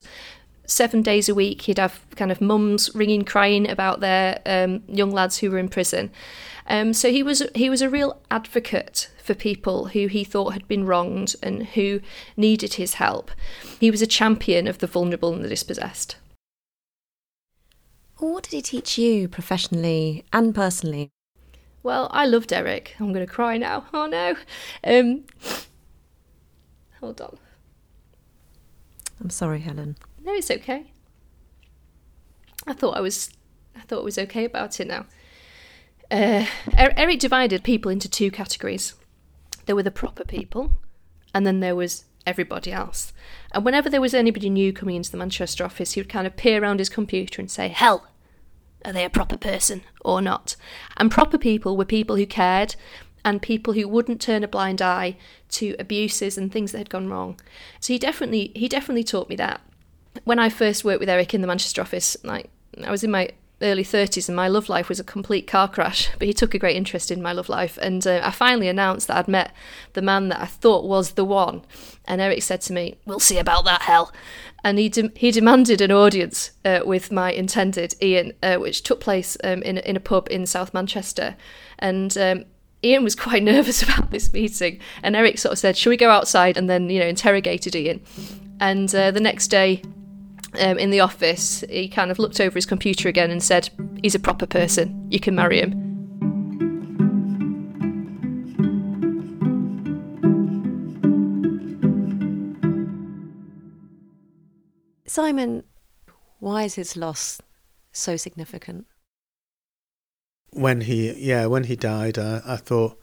Seven 0.66 1.02
days 1.02 1.30
a 1.30 1.34
week, 1.34 1.62
he'd 1.62 1.80
have 1.80 2.02
kind 2.18 2.34
of 2.34 2.42
mums 2.42 2.94
ringing, 2.94 3.24
crying 3.24 3.70
about 3.70 4.02
their 4.02 4.42
um, 4.46 4.84
young 4.90 5.10
lads 5.10 5.38
who 5.38 5.50
were 5.50 5.58
in 5.58 5.70
prison. 5.70 6.12
Um, 6.68 6.92
so 6.92 7.10
he 7.10 7.24
was 7.24 7.44
he 7.56 7.70
was 7.70 7.82
a 7.82 7.90
real 7.90 8.20
advocate 8.30 9.10
for 9.24 9.34
people 9.34 9.86
who 9.88 10.08
he 10.08 10.26
thought 10.26 10.52
had 10.52 10.68
been 10.68 10.86
wronged 10.86 11.38
and 11.42 11.66
who 11.68 12.02
needed 12.36 12.74
his 12.74 12.96
help. 12.96 13.32
He 13.80 13.90
was 13.90 14.02
a 14.02 14.08
champion 14.08 14.68
of 14.68 14.80
the 14.80 14.88
vulnerable 14.88 15.34
and 15.34 15.46
the 15.46 15.50
dispossessed. 15.50 16.18
What 18.18 18.44
did 18.44 18.54
he 18.54 18.62
teach 18.62 18.98
you 18.98 19.30
professionally 19.30 20.26
and 20.34 20.54
personally? 20.54 21.10
Well, 21.84 22.10
I 22.12 22.26
loved 22.26 22.54
Eric. 22.54 22.96
I'm 23.00 23.14
going 23.14 23.26
to 23.26 23.32
cry 23.32 23.58
now. 23.58 23.86
Oh 23.94 24.06
no. 24.06 24.36
Um, 24.84 25.24
hold 27.00 27.22
on. 27.22 27.38
I'm 29.20 29.30
sorry, 29.30 29.60
Helen. 29.60 29.98
No, 30.24 30.34
it's 30.34 30.52
okay. 30.52 30.86
I 32.68 32.74
thought 32.74 32.98
I 32.98 33.02
was 33.02 33.32
I 33.76 33.82
thought 33.82 34.00
it 34.00 34.06
was 34.06 34.18
okay 34.18 34.46
about 34.46 34.80
it 34.80 34.88
now. 34.88 35.06
Uh, 36.10 36.46
Eric 36.76 37.20
divided 37.20 37.64
people 37.64 37.92
into 37.92 38.10
two 38.10 38.32
categories. 38.32 38.96
There 39.66 39.76
were 39.76 39.84
the 39.84 39.92
proper 39.92 40.26
people, 40.26 40.72
and 41.34 41.46
then 41.46 41.62
there 41.62 41.76
was 41.76 42.06
everybody 42.26 42.72
else. 42.72 43.14
And 43.54 43.64
whenever 43.64 43.90
there 43.90 44.02
was 44.02 44.14
anybody 44.14 44.50
new 44.50 44.74
coming 44.74 44.96
into 44.96 45.12
the 45.12 45.18
Manchester 45.18 45.64
office, 45.64 45.94
he 45.94 46.02
would 46.02 46.10
kind 46.10 46.28
of 46.28 46.36
peer 46.36 46.62
around 46.62 46.80
his 46.80 46.90
computer 46.90 47.42
and 47.42 47.50
say, 47.50 47.70
Hell, 47.70 48.08
are 48.86 48.94
they 48.94 49.06
a 49.06 49.10
proper 49.10 49.38
person 49.38 49.82
or 50.02 50.22
not? 50.22 50.56
And 50.98 51.12
proper 51.12 51.38
people 51.38 51.78
were 51.78 51.86
people 51.86 52.16
who 52.16 52.26
cared 52.26 52.76
and 53.24 53.42
people 53.42 53.74
who 53.74 53.88
wouldn't 53.88 54.22
turn 54.22 54.44
a 54.44 54.48
blind 54.48 54.82
eye 54.82 55.18
to 55.50 55.76
abuses 55.78 56.38
and 56.38 56.52
things 56.52 56.72
that 56.72 56.80
had 56.80 56.90
gone 56.90 57.10
wrong. 57.10 57.40
So 57.80 57.94
he 57.94 58.00
definitely 58.00 58.52
he 58.56 58.68
definitely 58.68 59.04
taught 59.04 59.30
me 59.30 59.36
that. 59.36 59.62
When 60.24 60.40
I 60.40 60.50
first 60.50 60.84
worked 60.84 61.00
with 61.00 61.10
Eric 61.10 61.34
in 61.34 61.42
the 61.42 61.48
Manchester 61.48 61.82
office, 61.82 62.18
like 62.24 62.50
I 62.84 62.92
was 62.92 63.04
in 63.04 63.12
my 63.12 63.30
early 63.62 63.84
30s 63.84 64.28
and 64.28 64.36
my 64.36 64.48
love 64.48 64.70
life 64.70 64.90
was 64.90 65.00
a 65.00 65.04
complete 65.04 65.48
car 65.48 65.68
crash, 65.68 66.10
but 66.18 66.28
he 66.28 66.34
took 66.34 66.54
a 66.54 66.60
great 66.60 66.76
interest 66.76 67.12
in 67.12 67.22
my 67.22 67.32
love 67.32 67.50
life. 67.50 67.78
And 67.82 68.06
uh, 68.06 68.22
I 68.24 68.32
finally 68.32 68.68
announced 68.68 69.08
that 69.08 69.18
I'd 69.18 69.28
met 69.28 69.54
the 69.94 70.02
man 70.02 70.30
that 70.30 70.42
I 70.42 70.46
thought 70.46 70.86
was 70.86 71.12
the 71.12 71.26
one. 71.26 71.62
And 72.06 72.22
Eric 72.22 72.44
said 72.44 72.62
to 72.62 72.74
me, 72.74 72.98
We'll 73.06 73.20
see 73.20 73.38
about 73.38 73.66
that, 73.66 73.84
hell. 73.84 74.12
And 74.64 74.78
he, 74.78 74.90
de- 74.90 75.12
he 75.16 75.32
demanded 75.32 75.82
an 75.82 75.92
audience 75.92 76.52
uh, 76.66 76.82
with 76.86 77.12
my 77.12 77.32
intended, 77.32 77.96
Ian, 78.02 78.34
uh, 78.44 78.58
which 78.58 78.84
took 78.84 79.00
place 79.00 79.38
um, 79.44 79.64
in, 79.64 79.78
in 79.80 79.96
a 79.96 80.00
pub 80.00 80.28
in 80.30 80.46
South 80.46 80.74
Manchester. 80.74 81.36
And 81.80 82.16
um, 82.18 82.46
Ian 82.84 83.04
was 83.04 83.16
quite 83.16 83.44
nervous 83.54 83.82
about 83.82 84.12
this 84.12 84.32
meeting. 84.34 84.80
And 85.04 85.16
Eric 85.16 85.40
sort 85.40 85.54
of 85.54 85.60
said, 85.60 85.78
Shall 85.78 85.90
we 85.90 85.98
go 85.98 86.10
outside? 86.10 86.58
And 86.58 86.70
then, 86.70 86.90
you 86.90 87.00
know, 87.00 87.08
interrogated 87.08 87.76
Ian. 87.76 88.02
And 88.60 88.94
uh, 88.94 89.12
the 89.12 89.20
next 89.20 89.48
day, 89.48 89.82
um, 90.60 90.78
in 90.78 90.90
the 90.90 91.00
office, 91.00 91.64
he 91.70 91.88
kind 91.88 92.12
of 92.12 92.20
looked 92.20 92.40
over 92.40 92.56
his 92.56 92.66
computer 92.66 93.08
again 93.08 93.32
and 93.32 93.42
said, 93.42 93.70
He's 94.02 94.16
a 94.16 94.20
proper 94.20 94.46
person. 94.46 95.08
You 95.10 95.20
can 95.20 95.36
marry 95.36 95.60
him. 95.62 95.92
Simon, 105.06 105.64
why 106.40 106.64
is 106.64 106.76
his 106.76 106.96
loss 106.96 107.42
so 107.92 108.16
significant? 108.16 108.86
When 110.52 110.82
he, 110.82 111.12
yeah, 111.14 111.46
when 111.46 111.66
he 111.66 111.76
died, 111.76 112.18
I, 112.18 112.42
I 112.46 112.56
thought 112.56 112.98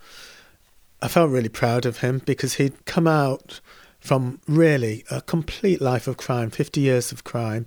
I 1.00 1.08
felt 1.08 1.30
really 1.30 1.48
proud 1.48 1.86
of 1.86 1.98
him 1.98 2.20
because 2.24 2.54
he'd 2.54 2.84
come 2.84 3.06
out 3.06 3.60
from 3.98 4.40
really 4.46 5.04
a 5.10 5.20
complete 5.20 5.80
life 5.80 6.06
of 6.06 6.16
crime, 6.16 6.50
50 6.50 6.80
years 6.80 7.12
of 7.12 7.24
crime, 7.24 7.66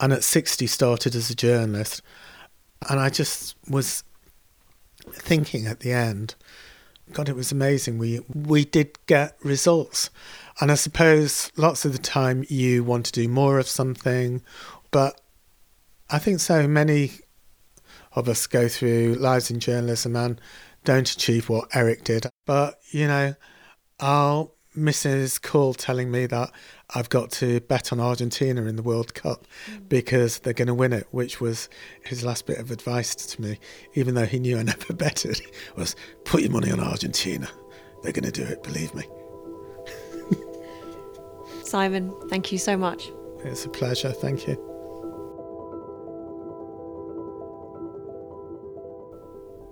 and 0.00 0.12
at 0.12 0.24
60 0.24 0.66
started 0.66 1.14
as 1.14 1.30
a 1.30 1.34
journalist. 1.34 2.02
And 2.88 3.00
I 3.00 3.10
just 3.10 3.56
was 3.68 4.02
thinking 5.12 5.66
at 5.66 5.80
the 5.80 5.92
end, 5.92 6.34
God, 7.12 7.28
it 7.28 7.36
was 7.36 7.52
amazing. 7.52 7.98
We 7.98 8.20
we 8.34 8.64
did 8.64 8.98
get 9.06 9.36
results. 9.42 10.10
And 10.60 10.72
I 10.72 10.74
suppose 10.74 11.52
lots 11.56 11.84
of 11.84 11.92
the 11.92 11.98
time 11.98 12.44
you 12.48 12.82
want 12.82 13.06
to 13.06 13.12
do 13.12 13.28
more 13.28 13.58
of 13.58 13.68
something, 13.68 14.42
but 14.90 15.20
I 16.10 16.18
think 16.18 16.40
so 16.40 16.66
many 16.66 17.12
of 18.12 18.28
us 18.28 18.46
go 18.46 18.66
through 18.66 19.14
lives 19.14 19.50
in 19.50 19.60
journalism 19.60 20.16
and 20.16 20.40
don't 20.84 21.10
achieve 21.10 21.48
what 21.48 21.68
Eric 21.74 22.04
did. 22.04 22.26
But, 22.46 22.78
you 22.90 23.06
know, 23.06 23.34
I'll 24.00 24.55
Mrs. 24.76 25.40
Cole 25.40 25.74
telling 25.74 26.10
me 26.10 26.26
that 26.26 26.52
I've 26.94 27.08
got 27.08 27.30
to 27.32 27.60
bet 27.60 27.92
on 27.92 28.00
Argentina 28.00 28.62
in 28.66 28.76
the 28.76 28.82
World 28.82 29.14
Cup 29.14 29.46
mm. 29.70 29.88
because 29.88 30.40
they're 30.40 30.52
going 30.52 30.68
to 30.68 30.74
win 30.74 30.92
it, 30.92 31.06
which 31.10 31.40
was 31.40 31.68
his 32.04 32.24
last 32.24 32.46
bit 32.46 32.58
of 32.58 32.70
advice 32.70 33.14
to 33.14 33.40
me, 33.42 33.58
even 33.94 34.14
though 34.14 34.26
he 34.26 34.38
knew 34.38 34.58
I 34.58 34.62
never 34.64 34.92
betted, 34.92 35.40
was 35.76 35.96
put 36.24 36.42
your 36.42 36.52
money 36.52 36.70
on 36.70 36.80
Argentina. 36.80 37.48
They're 38.02 38.12
going 38.12 38.30
to 38.30 38.32
do 38.32 38.44
it, 38.44 38.62
believe 38.62 38.94
me. 38.94 39.04
Simon, 41.64 42.14
thank 42.28 42.52
you 42.52 42.58
so 42.58 42.76
much. 42.76 43.10
It's 43.44 43.64
a 43.64 43.68
pleasure. 43.68 44.12
Thank 44.12 44.46
you. 44.46 44.62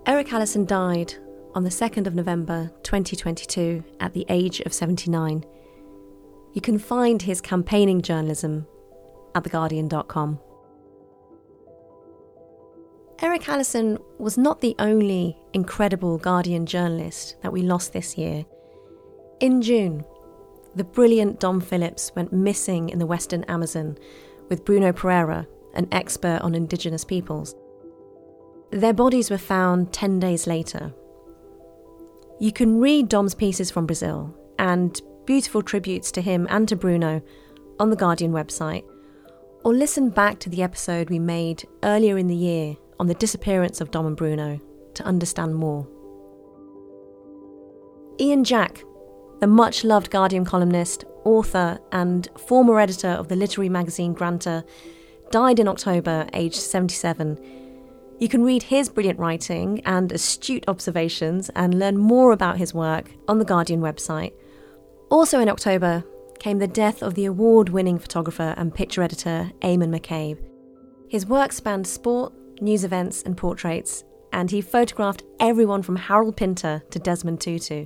Eric 0.07 0.31
Allison 0.33 0.65
died 0.65 1.15
on 1.55 1.63
the 1.63 1.69
2nd 1.69 2.05
of 2.05 2.13
November 2.13 2.69
2022 2.83 3.81
at 4.01 4.13
the 4.13 4.25
age 4.27 4.59
of 4.61 4.73
79. 4.73 5.45
You 6.53 6.61
can 6.61 6.77
find 6.77 7.21
his 7.21 7.39
campaigning 7.39 8.01
journalism 8.01 8.67
at 9.33 9.43
theguardian.com. 9.45 10.39
Eric 13.21 13.47
Allison 13.47 13.97
was 14.17 14.37
not 14.37 14.59
the 14.59 14.75
only 14.79 15.37
incredible 15.53 16.17
Guardian 16.17 16.65
journalist 16.65 17.37
that 17.41 17.53
we 17.53 17.61
lost 17.61 17.93
this 17.93 18.17
year. 18.17 18.45
In 19.39 19.61
June, 19.61 20.03
the 20.75 20.83
brilliant 20.83 21.39
Dom 21.39 21.61
Phillips 21.61 22.11
went 22.15 22.33
missing 22.33 22.89
in 22.89 22.99
the 22.99 23.05
Western 23.05 23.45
Amazon 23.45 23.97
with 24.49 24.65
Bruno 24.65 24.91
Pereira, 24.91 25.47
an 25.73 25.87
expert 25.93 26.41
on 26.41 26.53
indigenous 26.53 27.05
peoples. 27.05 27.55
Their 28.71 28.93
bodies 28.93 29.31
were 29.31 29.37
found 29.37 29.93
10 29.93 30.19
days 30.19 30.47
later, 30.47 30.93
you 32.39 32.51
can 32.51 32.79
read 32.79 33.09
Dom's 33.09 33.35
pieces 33.35 33.71
from 33.71 33.85
Brazil 33.85 34.35
and 34.59 35.01
beautiful 35.25 35.61
tributes 35.61 36.11
to 36.11 36.21
him 36.21 36.47
and 36.49 36.67
to 36.67 36.75
Bruno 36.75 37.21
on 37.79 37.89
the 37.89 37.95
Guardian 37.95 38.31
website, 38.31 38.83
or 39.63 39.73
listen 39.73 40.09
back 40.09 40.39
to 40.39 40.49
the 40.49 40.61
episode 40.61 41.09
we 41.09 41.19
made 41.19 41.63
earlier 41.83 42.17
in 42.17 42.27
the 42.27 42.35
year 42.35 42.75
on 42.99 43.07
the 43.07 43.13
disappearance 43.15 43.81
of 43.81 43.91
Dom 43.91 44.05
and 44.05 44.17
Bruno 44.17 44.59
to 44.93 45.03
understand 45.03 45.55
more. 45.55 45.87
Ian 48.19 48.43
Jack, 48.43 48.83
the 49.39 49.47
much 49.47 49.83
loved 49.83 50.09
Guardian 50.09 50.45
columnist, 50.45 51.03
author, 51.25 51.79
and 51.91 52.29
former 52.37 52.79
editor 52.79 53.09
of 53.09 53.27
the 53.27 53.35
literary 53.35 53.69
magazine 53.69 54.13
Granta, 54.13 54.63
died 55.31 55.59
in 55.59 55.67
October, 55.67 56.27
aged 56.33 56.55
77 56.55 57.37
you 58.17 58.29
can 58.29 58.43
read 58.43 58.63
his 58.63 58.87
brilliant 58.87 59.19
writing 59.19 59.81
and 59.85 60.11
astute 60.11 60.63
observations 60.67 61.49
and 61.55 61.77
learn 61.77 61.97
more 61.97 62.31
about 62.31 62.57
his 62.57 62.73
work 62.73 63.11
on 63.27 63.39
the 63.39 63.45
Guardian 63.45 63.81
website. 63.81 64.33
Also 65.09 65.39
in 65.39 65.49
October 65.49 66.03
came 66.39 66.59
the 66.59 66.67
death 66.67 67.01
of 67.01 67.15
the 67.15 67.25
award 67.25 67.69
winning 67.69 67.99
photographer 67.99 68.53
and 68.57 68.73
picture 68.73 69.01
editor 69.01 69.51
Eamonn 69.61 69.93
McCabe. 69.97 70.39
His 71.09 71.25
work 71.25 71.51
spanned 71.51 71.87
sport, 71.87 72.33
news 72.61 72.85
events, 72.85 73.21
and 73.23 73.35
portraits, 73.35 74.05
and 74.31 74.49
he 74.49 74.61
photographed 74.61 75.23
everyone 75.39 75.81
from 75.81 75.97
Harold 75.97 76.37
Pinter 76.37 76.83
to 76.91 76.99
Desmond 76.99 77.41
Tutu. 77.41 77.85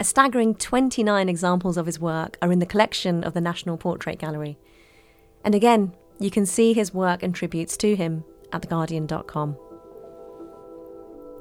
A 0.00 0.04
staggering 0.04 0.54
29 0.54 1.28
examples 1.28 1.76
of 1.76 1.86
his 1.86 2.00
work 2.00 2.38
are 2.40 2.50
in 2.50 2.58
the 2.58 2.66
collection 2.66 3.22
of 3.22 3.34
the 3.34 3.40
National 3.40 3.76
Portrait 3.76 4.18
Gallery. 4.18 4.58
And 5.44 5.54
again, 5.54 5.94
you 6.18 6.30
can 6.30 6.46
see 6.46 6.72
his 6.72 6.94
work 6.94 7.22
and 7.22 7.34
tributes 7.34 7.76
to 7.78 7.94
him 7.94 8.24
at 8.54 8.62
theguardian.com. 8.62 9.58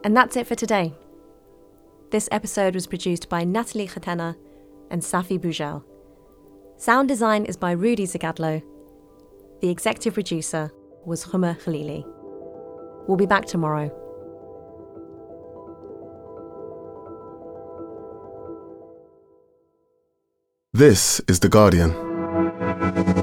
And 0.04 0.18
that's 0.18 0.36
it 0.36 0.48
for 0.48 0.56
today. 0.56 0.94
This 2.12 2.28
episode 2.32 2.74
was 2.74 2.88
produced 2.88 3.30
by 3.30 3.44
Natalie 3.44 3.88
Khatena 3.88 4.36
and 4.92 5.02
Safi 5.02 5.40
Bugel. 5.40 5.84
Sound 6.78 7.08
design 7.08 7.46
is 7.46 7.56
by 7.56 7.72
Rudy 7.72 8.06
Zagadlo. 8.06 8.62
The 9.62 9.70
executive 9.70 10.16
producer 10.16 10.72
was 11.06 11.24
Homa 11.24 11.58
Khaleeli. 11.64 12.04
We'll 13.08 13.18
be 13.18 13.26
back 13.26 13.46
tomorrow. 13.46 13.92
This 20.74 21.22
is 21.28 21.40
The 21.40 21.50
Guardian. 21.50 23.23